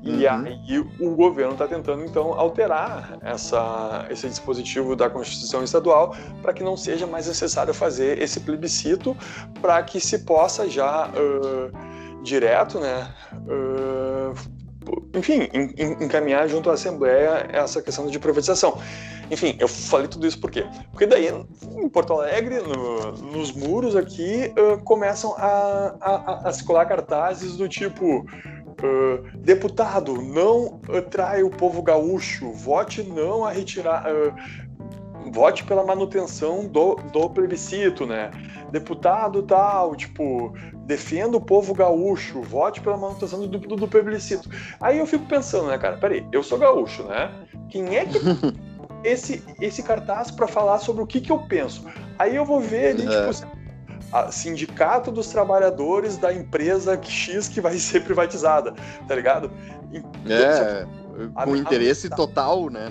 E 0.06 0.24
uhum. 0.24 0.44
aí 0.44 0.78
o 1.00 1.10
governo 1.16 1.52
está 1.52 1.66
tentando 1.66 2.04
então 2.04 2.32
alterar 2.38 3.18
essa, 3.22 4.06
esse 4.08 4.28
dispositivo 4.28 4.94
da 4.94 5.10
Constituição 5.10 5.64
Estadual 5.64 6.14
para 6.40 6.52
que 6.52 6.62
não 6.62 6.76
seja 6.76 7.06
mais 7.06 7.26
necessário 7.26 7.74
fazer 7.74 8.22
esse 8.22 8.38
plebiscito, 8.40 9.16
para 9.60 9.82
que 9.82 9.98
se 9.98 10.20
possa 10.20 10.68
já 10.68 11.08
uh, 11.08 12.22
direto, 12.22 12.78
né, 12.78 13.12
uh, 13.48 14.56
enfim, 15.14 15.48
encaminhar 16.00 16.48
junto 16.48 16.70
à 16.70 16.74
Assembleia 16.74 17.48
essa 17.52 17.82
questão 17.82 18.06
de 18.06 18.18
privatização. 18.18 18.78
Enfim, 19.30 19.56
eu 19.58 19.66
falei 19.66 20.06
tudo 20.06 20.26
isso 20.26 20.38
por 20.38 20.50
quê? 20.50 20.64
Porque 20.92 21.06
daí, 21.06 21.28
em 21.28 21.88
Porto 21.88 22.12
Alegre, 22.12 22.60
no, 22.60 23.12
nos 23.12 23.50
muros 23.50 23.96
aqui, 23.96 24.52
uh, 24.56 24.80
começam 24.84 25.34
a, 25.36 25.96
a, 26.00 26.48
a, 26.48 26.52
se 26.52 26.62
colar 26.62 26.86
cartazes 26.86 27.56
do 27.56 27.68
tipo 27.68 28.24
Uh, 28.82 29.38
deputado, 29.38 30.20
não 30.20 30.80
uh, 30.88 31.02
trai 31.08 31.42
o 31.42 31.50
povo 31.50 31.82
gaúcho, 31.82 32.52
vote 32.52 33.02
não 33.02 33.44
a 33.44 33.50
retirar. 33.50 34.04
Uh, 34.06 34.66
vote 35.30 35.64
pela 35.64 35.84
manutenção 35.84 36.66
do, 36.66 36.96
do 37.12 37.28
plebiscito, 37.30 38.06
né? 38.06 38.30
Deputado 38.70 39.42
tal, 39.42 39.96
tipo, 39.96 40.52
defenda 40.84 41.36
o 41.36 41.40
povo 41.40 41.74
gaúcho, 41.74 42.42
vote 42.42 42.80
pela 42.80 42.96
manutenção 42.96 43.46
do, 43.46 43.58
do, 43.58 43.76
do 43.76 43.88
plebiscito. 43.88 44.48
Aí 44.80 44.98
eu 44.98 45.06
fico 45.06 45.26
pensando, 45.26 45.68
né, 45.68 45.78
cara, 45.78 45.96
peraí, 45.96 46.26
eu 46.32 46.42
sou 46.42 46.58
gaúcho, 46.58 47.02
né? 47.04 47.30
Quem 47.68 47.96
é 47.96 48.04
que 48.04 48.18
esse, 49.02 49.42
esse 49.60 49.82
cartaz 49.82 50.30
para 50.30 50.46
falar 50.46 50.78
sobre 50.78 51.02
o 51.02 51.06
que, 51.06 51.20
que 51.20 51.32
eu 51.32 51.38
penso? 51.38 51.84
Aí 52.18 52.36
eu 52.36 52.44
vou 52.44 52.60
ver 52.60 52.90
ali, 52.90 53.06
é. 53.06 53.32
tipo, 53.32 53.55
a 54.12 54.30
sindicato 54.30 55.10
dos 55.10 55.28
trabalhadores 55.28 56.16
da 56.16 56.32
empresa 56.32 57.00
X 57.02 57.48
que 57.48 57.60
vai 57.60 57.76
ser 57.78 58.02
privatizada, 58.04 58.74
tá 59.06 59.14
ligado? 59.14 59.50
É, 60.28 60.86
com 61.44 61.56
interesse 61.56 62.08
a, 62.08 62.16
total, 62.16 62.68
né? 62.70 62.90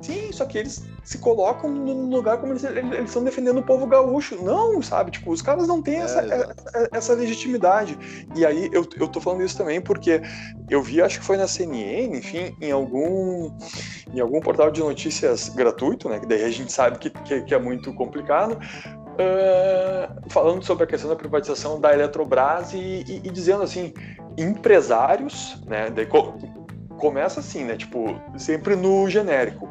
Sim, 0.00 0.32
só 0.32 0.46
que 0.46 0.56
eles 0.56 0.82
se 1.04 1.18
colocam 1.18 1.70
no 1.70 2.08
lugar 2.08 2.38
como 2.38 2.52
eles, 2.52 2.64
eles 2.64 3.06
estão 3.06 3.22
defendendo 3.22 3.58
o 3.58 3.62
povo 3.62 3.86
gaúcho. 3.86 4.42
Não, 4.42 4.80
sabe? 4.80 5.10
Tipo, 5.10 5.30
os 5.30 5.42
caras 5.42 5.68
não 5.68 5.82
têm 5.82 5.96
é, 5.96 6.04
essa, 6.04 6.20
essa, 6.20 6.88
essa, 6.92 7.14
legitimidade. 7.14 7.98
E 8.34 8.46
aí 8.46 8.70
eu, 8.72 8.86
eu 8.98 9.06
tô 9.06 9.20
falando 9.20 9.42
isso 9.42 9.58
também 9.58 9.80
porque 9.80 10.22
eu 10.70 10.82
vi, 10.82 11.02
acho 11.02 11.18
que 11.20 11.24
foi 11.24 11.36
na 11.36 11.46
CNN, 11.46 12.16
enfim, 12.16 12.56
em 12.60 12.70
algum, 12.70 13.50
em 14.14 14.20
algum 14.20 14.40
portal 14.40 14.70
de 14.70 14.80
notícias 14.80 15.50
gratuito, 15.50 16.08
né? 16.08 16.18
Que 16.18 16.26
daí 16.26 16.44
a 16.44 16.50
gente 16.50 16.72
sabe 16.72 16.98
que, 16.98 17.10
que, 17.10 17.42
que 17.42 17.54
é 17.54 17.58
muito 17.58 17.92
complicado. 17.92 18.58
Uh, 19.18 20.30
falando 20.30 20.62
sobre 20.64 20.84
a 20.84 20.86
questão 20.86 21.10
da 21.10 21.16
privatização 21.16 21.80
da 21.80 21.92
Eletrobras 21.92 22.72
e, 22.72 23.04
e, 23.06 23.16
e 23.24 23.30
dizendo 23.30 23.62
assim, 23.62 23.92
empresários, 24.38 25.60
né? 25.66 25.90
Co 26.06 26.38
começa 26.98 27.40
assim, 27.40 27.64
né? 27.64 27.76
Tipo, 27.76 28.20
sempre 28.36 28.76
no 28.76 29.08
genérico. 29.08 29.68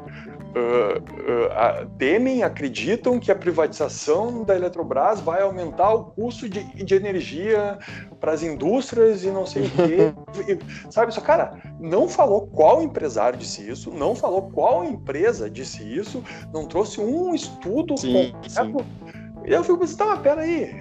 Uh, 0.50 0.98
uh, 0.98 1.90
temem, 2.00 2.42
acreditam 2.42 3.20
que 3.20 3.32
a 3.32 3.36
privatização 3.36 4.44
da 4.44 4.56
Eletrobras 4.56 5.22
vai 5.22 5.44
aumentar 5.44 5.94
o 5.94 6.06
custo 6.06 6.50
de, 6.50 6.64
de 6.64 6.96
energia 6.96 7.78
para 8.20 8.32
as 8.32 8.42
indústrias 8.42 9.24
e 9.24 9.30
não 9.30 9.46
sei 9.46 9.68
o 9.68 9.70
quê. 9.70 10.14
e, 10.52 10.92
sabe, 10.92 11.14
só 11.14 11.22
cara, 11.22 11.54
não 11.80 12.10
falou 12.10 12.48
qual 12.48 12.82
empresário 12.82 13.38
disse 13.38 13.70
isso, 13.70 13.92
não 13.92 14.16
falou 14.16 14.50
qual 14.50 14.84
empresa 14.84 15.48
disse 15.48 15.84
isso, 15.84 16.24
não 16.52 16.66
trouxe 16.66 17.00
um 17.00 17.36
estudo 17.36 17.96
sim, 17.96 18.34
completo. 18.34 18.80
Sim. 18.80 19.09
E 19.50 19.52
eu 19.52 19.64
fico 19.64 19.80
pensando, 19.80 19.98
tá, 19.98 20.18
peraí. 20.18 20.76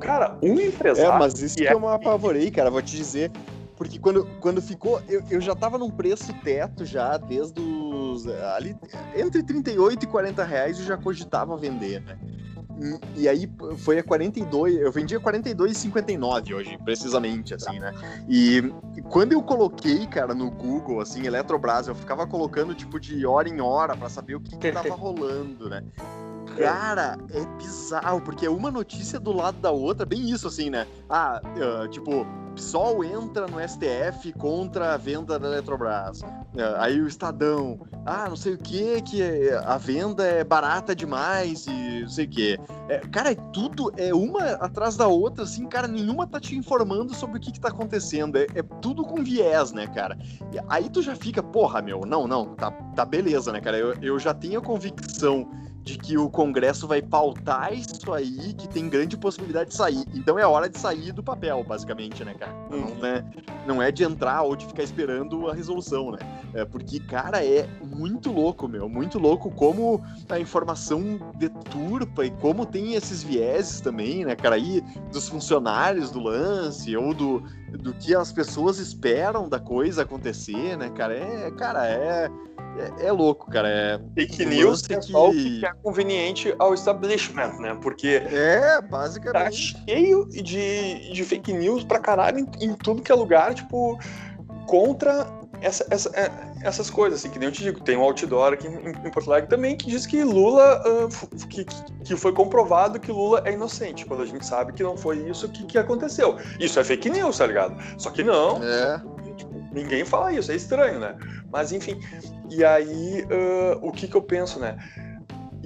Cara, 0.00 0.38
um 0.42 0.58
empresário. 0.58 1.12
É, 1.12 1.18
mas 1.18 1.38
isso 1.40 1.54
que, 1.54 1.68
é... 1.68 1.72
eu 1.74 1.78
me 1.78 1.86
apavorei, 1.86 2.50
cara, 2.50 2.70
vou 2.70 2.80
te 2.80 2.96
dizer. 2.96 3.30
Porque 3.76 3.98
quando, 3.98 4.26
quando 4.40 4.62
ficou. 4.62 5.02
Eu, 5.06 5.22
eu 5.30 5.38
já 5.38 5.54
tava 5.54 5.76
num 5.76 5.90
preço 5.90 6.32
teto 6.42 6.86
já, 6.86 7.18
desde 7.18 7.60
os. 7.60 8.26
Ali, 8.56 8.74
entre 9.14 9.42
38 9.42 10.02
e 10.02 10.06
40 10.06 10.44
reais 10.44 10.78
eu 10.78 10.86
já 10.86 10.96
cogitava 10.96 11.54
vender, 11.58 12.00
né? 12.00 12.18
E, 13.14 13.22
e 13.22 13.28
aí 13.28 13.50
foi 13.78 13.98
a 13.98 14.02
42, 14.02 14.76
eu 14.76 14.92
vendi 14.92 15.14
a 15.14 15.20
42,59 15.20 16.54
hoje, 16.54 16.78
precisamente, 16.84 17.54
assim, 17.54 17.78
né? 17.78 17.92
E, 18.28 18.62
e, 18.96 19.02
quando 19.02 19.32
eu 19.32 19.42
coloquei, 19.42 20.06
cara, 20.06 20.34
no 20.34 20.50
Google, 20.50 21.00
assim, 21.00 21.26
Eletrobras, 21.26 21.88
eu 21.88 21.94
ficava 21.94 22.26
colocando, 22.26 22.74
tipo, 22.74 23.00
de 23.00 23.26
hora 23.26 23.48
em 23.48 23.60
hora 23.60 23.96
para 23.96 24.08
saber 24.08 24.34
o 24.36 24.40
que, 24.40 24.56
que 24.56 24.72
tava 24.72 24.88
rolando, 24.94 25.70
né? 25.70 25.82
Cara, 26.56 27.18
é 27.30 27.44
bizarro, 27.56 28.20
porque 28.20 28.46
é 28.46 28.50
uma 28.50 28.70
notícia 28.70 29.18
do 29.18 29.32
lado 29.32 29.58
da 29.58 29.70
outra, 29.70 30.06
bem 30.06 30.30
isso, 30.30 30.46
assim, 30.46 30.70
né? 30.70 30.86
Ah, 31.08 31.40
uh, 31.44 31.88
tipo, 31.88 32.26
PSOL 32.54 33.04
entra 33.04 33.46
no 33.46 33.60
STF 33.60 34.32
contra 34.32 34.94
a 34.94 34.96
venda 34.96 35.38
da 35.38 35.48
Eletrobras. 35.48 36.22
Uh, 36.22 36.76
aí 36.78 37.00
o 37.00 37.06
Estadão, 37.06 37.78
ah, 38.04 38.28
não 38.28 38.36
sei 38.36 38.54
o 38.54 38.58
que, 38.58 39.02
que 39.02 39.50
a 39.50 39.76
venda 39.76 40.24
é 40.24 40.42
barata 40.42 40.96
demais 40.96 41.66
e 41.66 42.00
não 42.02 42.08
sei 42.08 42.24
o 42.24 42.28
que. 42.28 42.58
É, 42.88 42.98
cara, 43.00 43.32
é 43.32 43.34
tudo 43.52 43.92
é 43.96 44.14
uma 44.14 44.42
atrás 44.54 44.96
da 44.96 45.06
outra, 45.06 45.44
assim, 45.44 45.66
cara, 45.66 45.86
nenhuma 45.86 46.26
tá 46.26 46.40
te 46.40 46.56
informando 46.56 47.14
sobre 47.14 47.36
o 47.36 47.40
que, 47.40 47.52
que 47.52 47.60
tá 47.60 47.68
acontecendo. 47.68 48.36
É, 48.36 48.46
é 48.54 48.62
tudo 48.80 49.04
com 49.04 49.22
viés, 49.22 49.72
né, 49.72 49.86
cara? 49.88 50.16
E 50.52 50.58
aí 50.68 50.88
tu 50.88 51.02
já 51.02 51.14
fica, 51.14 51.42
porra, 51.42 51.82
meu, 51.82 52.00
não, 52.06 52.26
não, 52.26 52.54
tá, 52.54 52.70
tá 52.70 53.04
beleza, 53.04 53.52
né, 53.52 53.60
cara? 53.60 53.76
Eu, 53.76 53.94
eu 54.00 54.18
já 54.18 54.32
tenho 54.32 54.60
a 54.60 54.62
convicção 54.62 55.50
de 55.86 55.96
que 55.96 56.18
o 56.18 56.28
Congresso 56.28 56.88
vai 56.88 57.00
pautar 57.00 57.72
isso 57.72 58.12
aí, 58.12 58.52
que 58.54 58.68
tem 58.68 58.88
grande 58.88 59.16
possibilidade 59.16 59.70
de 59.70 59.76
sair. 59.76 60.04
Então 60.12 60.36
é 60.36 60.44
hora 60.44 60.68
de 60.68 60.76
sair 60.80 61.12
do 61.12 61.22
papel, 61.22 61.62
basicamente, 61.62 62.24
né, 62.24 62.34
cara? 62.34 62.52
Uhum. 62.72 62.96
Não, 62.96 63.06
é, 63.06 63.24
não 63.64 63.82
é 63.82 63.92
de 63.92 64.02
entrar 64.02 64.42
ou 64.42 64.56
de 64.56 64.66
ficar 64.66 64.82
esperando 64.82 65.48
a 65.48 65.54
resolução, 65.54 66.10
né? 66.10 66.18
É 66.54 66.64
porque, 66.64 66.98
cara, 66.98 67.44
é 67.44 67.68
muito 67.84 68.32
louco, 68.32 68.66
meu. 68.66 68.88
Muito 68.88 69.16
louco 69.16 69.48
como 69.52 70.04
a 70.28 70.40
informação 70.40 71.20
deturpa 71.36 72.26
e 72.26 72.32
como 72.32 72.66
tem 72.66 72.94
esses 72.94 73.22
vieses 73.22 73.80
também, 73.80 74.24
né, 74.24 74.34
cara? 74.34 74.56
Aí 74.56 74.82
dos 75.12 75.28
funcionários 75.28 76.10
do 76.10 76.18
lance 76.18 76.96
ou 76.96 77.14
do, 77.14 77.44
do 77.78 77.94
que 77.94 78.12
as 78.12 78.32
pessoas 78.32 78.80
esperam 78.80 79.48
da 79.48 79.60
coisa 79.60 80.02
acontecer, 80.02 80.76
né, 80.76 80.90
cara? 80.90 81.14
É, 81.14 81.50
cara, 81.52 81.86
é 81.86 82.28
é, 82.78 83.06
é, 83.06 83.12
louco, 83.12 83.50
cara. 83.50 83.68
É 83.68 84.00
fake 84.14 84.44
news 84.44 84.84
é 84.90 84.96
que... 84.96 85.02
só 85.02 85.30
o 85.30 85.32
que 85.32 85.64
é 85.64 85.72
conveniente 85.82 86.54
ao 86.58 86.74
establishment, 86.74 87.58
né? 87.58 87.76
Porque 87.80 88.22
é 88.26 88.80
basicamente 88.82 89.74
tá 89.74 89.84
cheio 89.86 90.26
de, 90.26 91.12
de 91.12 91.24
fake 91.24 91.52
news 91.52 91.84
pra 91.84 91.98
caralho 91.98 92.40
em, 92.40 92.64
em 92.64 92.74
tudo 92.74 93.02
que 93.02 93.12
é 93.12 93.14
lugar, 93.14 93.54
tipo 93.54 93.98
contra 94.66 95.26
essa, 95.60 95.86
essa, 95.90 96.10
é, 96.14 96.30
essas 96.62 96.90
coisas, 96.90 97.20
assim, 97.20 97.30
que 97.30 97.38
nem 97.38 97.48
eu 97.48 97.52
te 97.52 97.62
digo, 97.62 97.80
tem 97.80 97.96
um 97.96 98.02
outdoor 98.02 98.52
aqui 98.52 98.66
em, 98.66 98.88
em 98.90 99.10
Porto 99.10 99.30
Alegre 99.30 99.48
também 99.48 99.76
que 99.76 99.86
diz 99.86 100.06
que 100.06 100.22
Lula, 100.22 100.82
uh, 100.86 101.46
que, 101.46 101.64
que 102.04 102.16
foi 102.16 102.32
comprovado 102.32 103.00
que 103.00 103.10
Lula 103.10 103.42
é 103.44 103.52
inocente, 103.52 104.04
quando 104.04 104.22
a 104.22 104.26
gente 104.26 104.44
sabe 104.44 104.72
que 104.72 104.82
não 104.82 104.96
foi 104.96 105.18
isso 105.28 105.48
que, 105.48 105.64
que 105.64 105.78
aconteceu. 105.78 106.36
Isso 106.60 106.78
é 106.78 106.84
fake 106.84 107.10
news, 107.10 107.38
tá 107.38 107.46
ligado? 107.46 107.76
Só 107.98 108.10
que 108.10 108.22
não, 108.22 108.62
é. 108.62 109.02
tipo, 109.36 109.52
ninguém 109.72 110.04
fala 110.04 110.32
isso, 110.32 110.52
é 110.52 110.56
estranho, 110.56 111.00
né? 111.00 111.16
Mas 111.50 111.72
enfim, 111.72 112.00
e 112.50 112.64
aí 112.64 113.22
uh, 113.22 113.78
o 113.86 113.92
que 113.92 114.06
que 114.08 114.16
eu 114.16 114.22
penso, 114.22 114.58
né? 114.58 114.76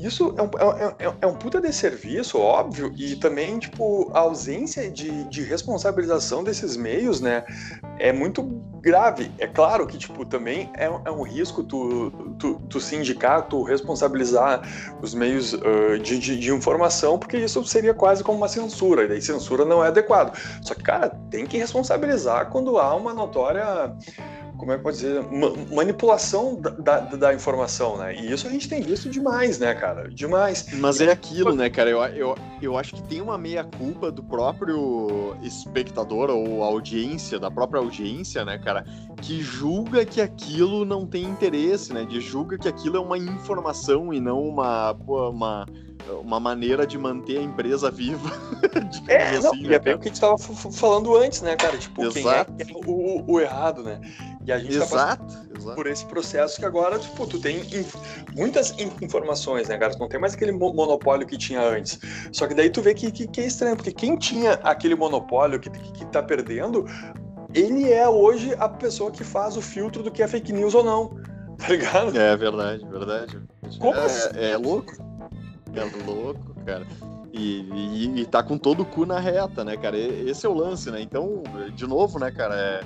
Isso 0.04 0.34
é 0.36 0.42
um, 0.42 0.50
é, 0.76 1.06
é, 1.06 1.14
é 1.22 1.26
um 1.26 1.34
puta 1.34 1.60
de 1.60 1.72
serviço, 1.72 2.38
óbvio, 2.38 2.92
e 2.96 3.16
também, 3.16 3.58
tipo, 3.58 4.10
a 4.14 4.20
ausência 4.20 4.90
de, 4.90 5.24
de 5.24 5.42
responsabilização 5.42 6.44
desses 6.44 6.76
meios, 6.76 7.20
né, 7.20 7.44
é 7.98 8.12
muito 8.12 8.42
grave. 8.80 9.30
É 9.38 9.46
claro 9.46 9.86
que, 9.86 9.98
tipo, 9.98 10.24
também 10.24 10.70
é, 10.74 10.86
é 10.86 11.10
um 11.10 11.22
risco 11.22 11.62
tu, 11.62 12.10
tu, 12.38 12.60
tu 12.68 12.80
se 12.80 12.96
indicar, 12.96 13.46
tu 13.46 13.62
responsabilizar 13.62 14.62
os 15.02 15.14
meios 15.14 15.52
uh, 15.52 15.98
de, 16.02 16.18
de, 16.18 16.38
de, 16.38 16.52
informação, 16.52 17.18
porque 17.18 17.36
isso 17.36 17.64
seria 17.64 17.94
quase 17.94 18.24
como 18.24 18.38
uma 18.38 18.48
censura, 18.48 19.04
e 19.04 19.08
daí 19.08 19.20
censura 19.20 19.64
não 19.64 19.84
é 19.84 19.88
adequado. 19.88 20.36
Só 20.62 20.74
que, 20.74 20.82
cara, 20.82 21.10
tem 21.30 21.46
que 21.46 21.58
responsabilizar 21.58 22.48
quando 22.50 22.78
há 22.78 22.94
uma 22.94 23.12
notória 23.12 23.94
como 24.60 24.72
é 24.72 24.76
que 24.76 24.82
pode 24.82 24.98
dizer, 24.98 25.24
manipulação 25.74 26.54
da, 26.60 26.70
da, 26.70 27.00
da, 27.00 27.34
informação, 27.34 27.96
né? 27.96 28.14
E 28.14 28.30
isso 28.30 28.46
a 28.46 28.50
gente 28.50 28.68
tem 28.68 28.82
visto 28.82 29.08
demais, 29.08 29.58
né, 29.58 29.74
cara? 29.74 30.06
Demais. 30.10 30.66
Mas 30.74 31.00
é 31.00 31.10
aquilo, 31.10 31.54
né, 31.54 31.70
cara? 31.70 31.88
Eu, 31.88 32.02
eu, 32.02 32.34
eu 32.60 32.76
acho 32.76 32.94
que 32.94 33.02
tem 33.04 33.22
uma 33.22 33.38
meia-culpa 33.38 34.12
do 34.12 34.22
próprio 34.22 35.34
espectador 35.42 36.28
ou 36.28 36.62
audiência, 36.62 37.40
da 37.40 37.50
própria 37.50 37.80
audiência, 37.80 38.44
né, 38.44 38.58
cara? 38.58 38.84
Que 39.22 39.40
julga 39.40 40.04
que 40.04 40.20
aquilo 40.20 40.84
não 40.84 41.06
tem 41.06 41.24
interesse, 41.24 41.94
né? 41.94 42.04
De 42.04 42.20
julga 42.20 42.58
que 42.58 42.68
aquilo 42.68 42.98
é 42.98 43.00
uma 43.00 43.16
informação 43.16 44.12
e 44.12 44.20
não 44.20 44.42
uma, 44.42 44.92
uma 44.92 45.66
uma 46.22 46.40
maneira 46.40 46.86
de 46.86 46.98
manter 46.98 47.38
a 47.38 47.42
empresa 47.42 47.90
viva. 47.90 48.30
é, 49.08 49.28
assim, 49.28 49.42
não, 49.42 49.52
né, 49.52 49.58
e 49.62 49.74
é 49.74 49.78
bem 49.78 49.94
o 49.94 49.98
que 49.98 50.08
a 50.08 50.12
gente 50.12 50.14
estava 50.14 50.38
falando 50.38 51.16
antes, 51.16 51.42
né, 51.42 51.56
cara? 51.56 51.76
Tipo, 51.76 52.04
exato. 52.04 52.52
quem 52.54 52.66
é, 52.66 52.70
é 52.70 52.74
o, 52.86 53.24
o, 53.26 53.40
errado, 53.40 53.82
né? 53.82 54.00
E 54.44 54.52
a 54.52 54.58
gente 54.58 54.76
exato, 54.76 55.24
tá 55.26 55.44
exato. 55.56 55.76
por 55.76 55.86
esse 55.86 56.04
processo 56.06 56.58
que 56.58 56.64
agora, 56.64 56.98
tipo, 56.98 57.26
tu 57.26 57.38
tem 57.38 57.60
inf 57.60 57.94
muitas 58.34 58.74
informações, 59.00 59.68
né, 59.68 59.78
cara? 59.78 59.92
Tu 59.92 59.98
não 59.98 60.08
tem 60.08 60.20
mais 60.20 60.34
aquele 60.34 60.52
monopólio 60.52 61.26
que 61.26 61.36
tinha 61.36 61.60
antes. 61.60 61.98
Só 62.32 62.46
que 62.46 62.54
daí 62.54 62.70
tu 62.70 62.80
vê 62.82 62.94
que, 62.94 63.10
que, 63.10 63.26
que 63.26 63.40
é 63.40 63.46
estranho, 63.46 63.76
porque 63.76 63.92
quem 63.92 64.16
tinha 64.16 64.52
aquele 64.62 64.94
monopólio 64.94 65.58
que, 65.60 65.70
que, 65.70 65.92
que 65.92 66.06
tá 66.06 66.22
perdendo, 66.22 66.86
ele 67.54 67.92
é 67.92 68.08
hoje 68.08 68.54
a 68.58 68.68
pessoa 68.68 69.10
que 69.10 69.24
faz 69.24 69.56
o 69.56 69.62
filtro 69.62 70.02
do 70.02 70.10
que 70.10 70.22
é 70.22 70.28
fake 70.28 70.52
news 70.52 70.74
ou 70.74 70.84
não. 70.84 71.18
Tá 71.60 71.68
ligado? 71.68 72.18
É 72.18 72.34
verdade, 72.38 72.86
verdade. 72.86 73.38
Como 73.78 73.94
é, 73.94 74.04
assim? 74.06 74.28
é 74.34 74.56
louco. 74.56 75.09
É 75.74 76.04
louco, 76.06 76.54
cara. 76.64 76.86
E, 77.32 77.60
e, 77.72 78.20
e, 78.20 78.26
tá 78.26 78.42
com 78.42 78.58
todo 78.58 78.80
o 78.82 78.84
cu 78.84 79.06
na 79.06 79.20
reta, 79.20 79.64
né, 79.64 79.76
cara? 79.76 79.96
Esse 79.96 80.46
é 80.46 80.48
o 80.48 80.54
lance, 80.54 80.90
né? 80.90 81.00
Então, 81.00 81.42
de 81.74 81.86
novo, 81.86 82.18
né, 82.18 82.30
cara? 82.30 82.54
É, 82.54 82.80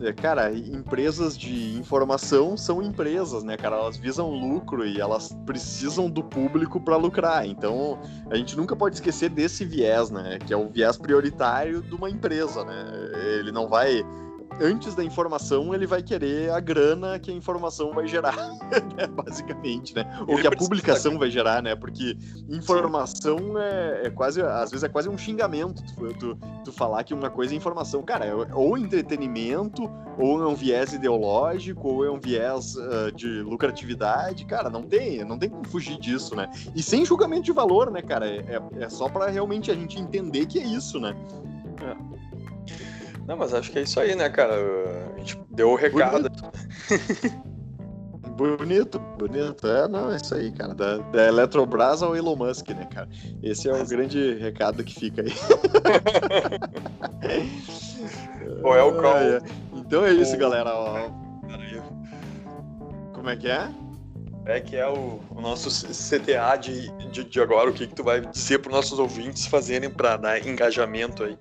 é, 0.00 0.12
cara, 0.12 0.52
empresas 0.52 1.36
de 1.36 1.76
informação 1.76 2.56
são 2.56 2.80
empresas, 2.80 3.42
né, 3.42 3.56
cara? 3.56 3.76
Elas 3.76 3.96
visam 3.96 4.30
lucro 4.30 4.86
e 4.86 5.00
elas 5.00 5.36
precisam 5.44 6.08
do 6.08 6.22
público 6.22 6.80
para 6.80 6.96
lucrar. 6.96 7.44
Então, 7.44 7.98
a 8.30 8.36
gente 8.36 8.56
nunca 8.56 8.76
pode 8.76 8.94
esquecer 8.94 9.30
desse 9.30 9.64
viés, 9.64 10.10
né? 10.10 10.38
Que 10.38 10.54
é 10.54 10.56
o 10.56 10.68
viés 10.68 10.96
prioritário 10.96 11.82
de 11.82 11.94
uma 11.94 12.08
empresa, 12.08 12.64
né? 12.64 12.84
Ele 13.40 13.50
não 13.50 13.68
vai 13.68 14.04
antes 14.60 14.94
da 14.94 15.04
informação, 15.04 15.74
ele 15.74 15.86
vai 15.86 16.02
querer 16.02 16.50
a 16.50 16.60
grana 16.60 17.18
que 17.18 17.30
a 17.30 17.34
informação 17.34 17.92
vai 17.92 18.06
gerar, 18.06 18.36
né? 18.96 19.06
basicamente, 19.06 19.94
né? 19.94 20.04
Ou 20.26 20.34
ele 20.34 20.42
que 20.42 20.46
a 20.48 20.56
publicação 20.56 21.18
vai 21.18 21.30
gerar, 21.30 21.62
né? 21.62 21.74
Porque 21.74 22.16
informação 22.48 23.58
é, 23.58 24.06
é, 24.06 24.10
quase, 24.10 24.42
às 24.42 24.70
vezes 24.70 24.84
é 24.84 24.88
quase 24.88 25.08
um 25.08 25.16
xingamento 25.16 25.82
tu, 25.94 26.14
tu, 26.14 26.38
tu, 26.64 26.72
falar 26.72 27.04
que 27.04 27.14
uma 27.14 27.30
coisa 27.30 27.54
é 27.54 27.56
informação. 27.56 28.02
Cara, 28.02 28.24
é 28.24 28.34
ou 28.54 28.76
entretenimento, 28.76 29.90
ou 30.18 30.42
é 30.42 30.46
um 30.46 30.54
viés 30.54 30.92
ideológico, 30.92 31.88
ou 31.88 32.04
é 32.04 32.10
um 32.10 32.20
viés 32.20 32.74
uh, 32.76 33.12
de 33.14 33.42
lucratividade. 33.42 34.44
Cara, 34.44 34.68
não 34.68 34.82
tem, 34.82 35.24
não 35.24 35.38
tem 35.38 35.48
como 35.48 35.66
fugir 35.66 35.98
disso, 35.98 36.34
né? 36.34 36.50
E 36.74 36.82
sem 36.82 37.04
julgamento 37.04 37.42
de 37.42 37.52
valor, 37.52 37.90
né, 37.90 38.02
cara? 38.02 38.26
É, 38.26 38.38
é, 38.38 38.84
é 38.84 38.88
só 38.88 39.08
para 39.08 39.28
realmente 39.28 39.70
a 39.70 39.74
gente 39.74 39.98
entender 39.98 40.46
que 40.46 40.58
é 40.58 40.64
isso, 40.64 40.98
né? 40.98 41.14
É. 41.82 42.18
Não, 43.28 43.36
mas 43.36 43.52
acho 43.52 43.70
que 43.70 43.78
é 43.78 43.82
isso 43.82 44.00
aí, 44.00 44.16
né, 44.16 44.30
cara? 44.30 44.54
A 45.14 45.18
gente 45.18 45.38
deu 45.50 45.70
o 45.70 45.74
recado. 45.74 46.30
Bonito, 48.38 48.98
bonito. 49.18 49.66
É, 49.66 49.86
não, 49.86 50.10
é 50.10 50.16
isso 50.16 50.34
aí, 50.34 50.50
cara. 50.50 50.74
Da, 50.74 50.96
da 50.96 51.26
Eletrobras 51.26 52.02
ao 52.02 52.16
Elon 52.16 52.36
Musk, 52.36 52.70
né, 52.70 52.86
cara? 52.86 53.06
Esse 53.42 53.68
é 53.68 53.74
o 53.74 53.86
grande 53.86 54.36
recado 54.36 54.82
que 54.82 54.94
fica 54.94 55.20
aí. 55.20 55.28
Pô, 58.62 58.74
é 58.74 58.82
o 58.82 58.98
qual? 58.98 59.18
É, 59.18 59.42
então 59.74 60.06
é 60.06 60.12
isso, 60.12 60.34
galera. 60.38 60.72
Ó. 60.72 61.10
Como 63.12 63.28
é 63.28 63.36
que 63.36 63.48
é? 63.48 63.68
É 64.46 64.60
que 64.60 64.76
é 64.76 64.88
o, 64.88 65.20
o 65.30 65.42
nosso 65.42 65.68
CTA 65.68 66.56
de, 66.56 66.90
de, 67.10 67.24
de, 67.24 67.40
agora, 67.40 67.68
o 67.68 67.74
que, 67.74 67.88
que 67.88 67.94
tu 67.94 68.02
vai 68.02 68.22
dizer 68.22 68.60
para 68.60 68.70
os 68.70 68.76
nossos 68.76 68.98
ouvintes 68.98 69.46
fazerem 69.46 69.90
para 69.90 70.16
dar 70.16 70.46
engajamento 70.46 71.24
aí. 71.24 71.36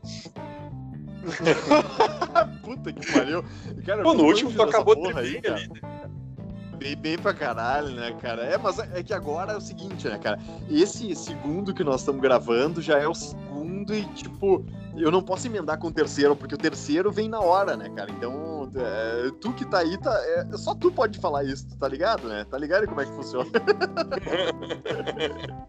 Puta 2.63 2.94
que 2.94 3.12
pariu. 3.12 3.44
Cara, 3.86 4.04
Pô, 4.04 4.13
no 4.13 4.24
último 4.24 4.52
tu 4.52 4.62
acabou 4.62 4.96
de 4.96 5.18
aí, 5.18 5.42
cara. 5.42 5.56
Né? 5.56 5.68
Bem, 6.78 6.96
bem 6.96 7.18
pra 7.18 7.34
caralho, 7.34 7.90
né, 7.90 8.16
cara? 8.22 8.44
É, 8.44 8.58
mas 8.58 8.78
é 8.80 9.02
que 9.02 9.13
agora 9.13 9.54
é 9.54 9.58
o 9.58 9.62
seguinte, 9.62 10.08
né, 10.08 10.18
cara? 10.20 10.40
Esse 10.70 11.16
segundo 11.16 11.74
que 11.74 11.84
nós 11.84 12.02
estamos 12.02 12.22
gravando 12.22 12.82
já 12.82 13.00
é 13.00 13.08
o 13.08 13.16
segundo 13.16 13.96
e, 13.96 14.06
tipo, 14.13 14.63
eu 14.97 15.12
não 15.12 15.21
posso 15.21 15.47
emendar 15.47 15.77
com 15.77 15.88
o 15.88 15.91
terceiro, 15.91 16.36
porque 16.36 16.55
o 16.55 16.57
terceiro 16.57 17.12
vem 17.12 17.29
na 17.29 17.39
hora, 17.39 17.77
né, 17.77 17.89
cara? 17.89 18.12
Então, 18.12 18.69
é, 18.75 19.31
tu 19.39 19.53
que 19.53 19.65
tá 19.65 19.79
aí, 19.79 19.97
tá, 19.97 20.12
é, 20.25 20.57
só 20.57 20.75
tu 20.75 20.91
pode 20.91 21.19
falar 21.19 21.43
isso, 21.43 21.67
tá 21.77 21.88
ligado, 21.88 22.27
né? 22.27 22.45
Tá 22.49 22.57
ligado 22.57 22.88
como 22.88 23.01
é 23.01 23.05
que 23.05 23.12
funciona? 23.12 23.49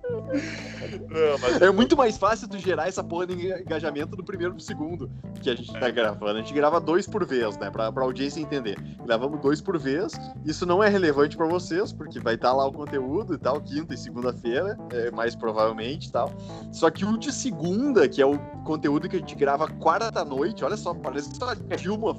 Não, 1.08 1.38
mas... 1.40 1.62
É 1.62 1.70
muito 1.70 1.96
mais 1.96 2.16
fácil 2.16 2.48
tu 2.48 2.58
gerar 2.58 2.88
essa 2.88 3.02
porra 3.02 3.26
de 3.26 3.34
engajamento 3.34 4.16
do 4.16 4.24
primeiro 4.24 4.54
pro 4.54 4.62
segundo 4.62 5.10
que 5.40 5.50
a 5.50 5.54
gente 5.54 5.72
tá 5.72 5.90
gravando. 5.90 6.38
A 6.38 6.40
gente 6.40 6.52
grava 6.52 6.80
dois 6.80 7.06
por 7.06 7.24
vez, 7.24 7.56
né? 7.58 7.70
Pra, 7.70 7.92
pra 7.92 8.04
audiência 8.04 8.40
entender. 8.40 8.78
Gravamos 9.04 9.40
dois 9.40 9.60
por 9.60 9.78
vez. 9.78 10.12
Isso 10.44 10.66
não 10.66 10.82
é 10.82 10.88
relevante 10.88 11.36
para 11.36 11.46
vocês, 11.46 11.92
porque 11.92 12.20
vai 12.20 12.34
estar 12.34 12.50
tá 12.50 12.54
lá 12.54 12.66
o 12.66 12.72
conteúdo 12.72 13.34
e 13.34 13.38
tal, 13.38 13.60
quinta 13.60 13.94
e 13.94 13.96
segunda-feira, 13.96 14.76
é, 14.90 15.10
mais 15.10 15.34
provavelmente 15.34 16.08
e 16.08 16.12
tal. 16.12 16.30
Só 16.72 16.90
que 16.90 17.04
o 17.04 17.16
de 17.16 17.32
segunda, 17.32 18.08
que 18.08 18.20
é 18.20 18.26
o 18.26 18.38
conteúdo 18.64 19.08
que 19.08 19.17
a 19.18 19.20
gente 19.20 19.34
grava 19.34 19.68
quarta 19.68 20.24
noite, 20.24 20.64
olha 20.64 20.76
só, 20.76 20.94
parece 20.94 21.34
só 21.34 21.54
Dilma 21.54 22.14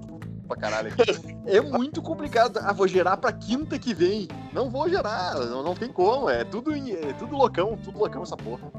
pra 0.48 0.58
caralho. 0.58 0.92
É 1.46 1.60
muito 1.60 2.00
complicado. 2.00 2.60
Ah, 2.62 2.72
vou 2.72 2.88
gerar 2.88 3.18
pra 3.18 3.32
quinta 3.32 3.80
que 3.80 3.92
vem. 3.92 4.28
Não 4.54 4.70
vou 4.70 4.88
gerar, 4.88 5.34
não, 5.48 5.64
não 5.64 5.74
tem 5.74 5.92
como. 5.92 6.30
É 6.30 6.44
tudo, 6.44 6.72
é 6.72 7.14
tudo 7.14 7.36
loucão, 7.36 7.76
tudo 7.84 7.98
loucão 7.98 8.22
essa 8.22 8.38
porra. 8.38 8.72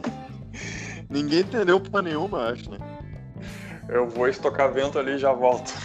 Ninguém 1.08 1.40
entendeu 1.40 1.80
porra 1.80 2.02
nenhuma, 2.02 2.50
acho, 2.50 2.70
né? 2.70 2.78
Eu 3.92 4.08
vou 4.08 4.28
estocar 4.28 4.72
vento 4.72 4.98
ali 4.98 5.12
e 5.12 5.18
já 5.18 5.32
volto. 5.32 5.72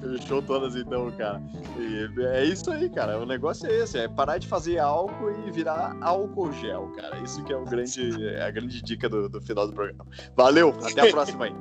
Fechou 0.00 0.42
todas 0.42 0.74
então, 0.74 1.10
cara. 1.12 1.40
E 1.78 2.10
é 2.24 2.44
isso 2.44 2.68
aí, 2.70 2.90
cara. 2.90 3.18
O 3.20 3.26
negócio 3.26 3.70
é 3.70 3.78
esse, 3.78 3.98
é 3.98 4.08
parar 4.08 4.38
de 4.38 4.48
fazer 4.48 4.78
álcool 4.78 5.30
e 5.46 5.50
virar 5.52 5.96
álcool 6.00 6.52
gel, 6.52 6.90
cara. 6.96 7.18
Isso 7.18 7.44
que 7.44 7.52
é 7.52 7.56
o 7.56 7.64
grande, 7.64 8.26
é 8.26 8.42
a 8.42 8.50
grande 8.50 8.82
dica 8.82 9.08
do, 9.08 9.28
do 9.28 9.40
final 9.40 9.66
do 9.66 9.72
programa. 9.72 10.04
Valeu, 10.36 10.74
até 10.82 11.08
a 11.08 11.10
próxima 11.14 11.44
aí. 11.44 11.54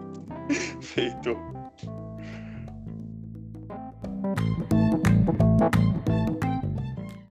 Feito. 0.82 1.38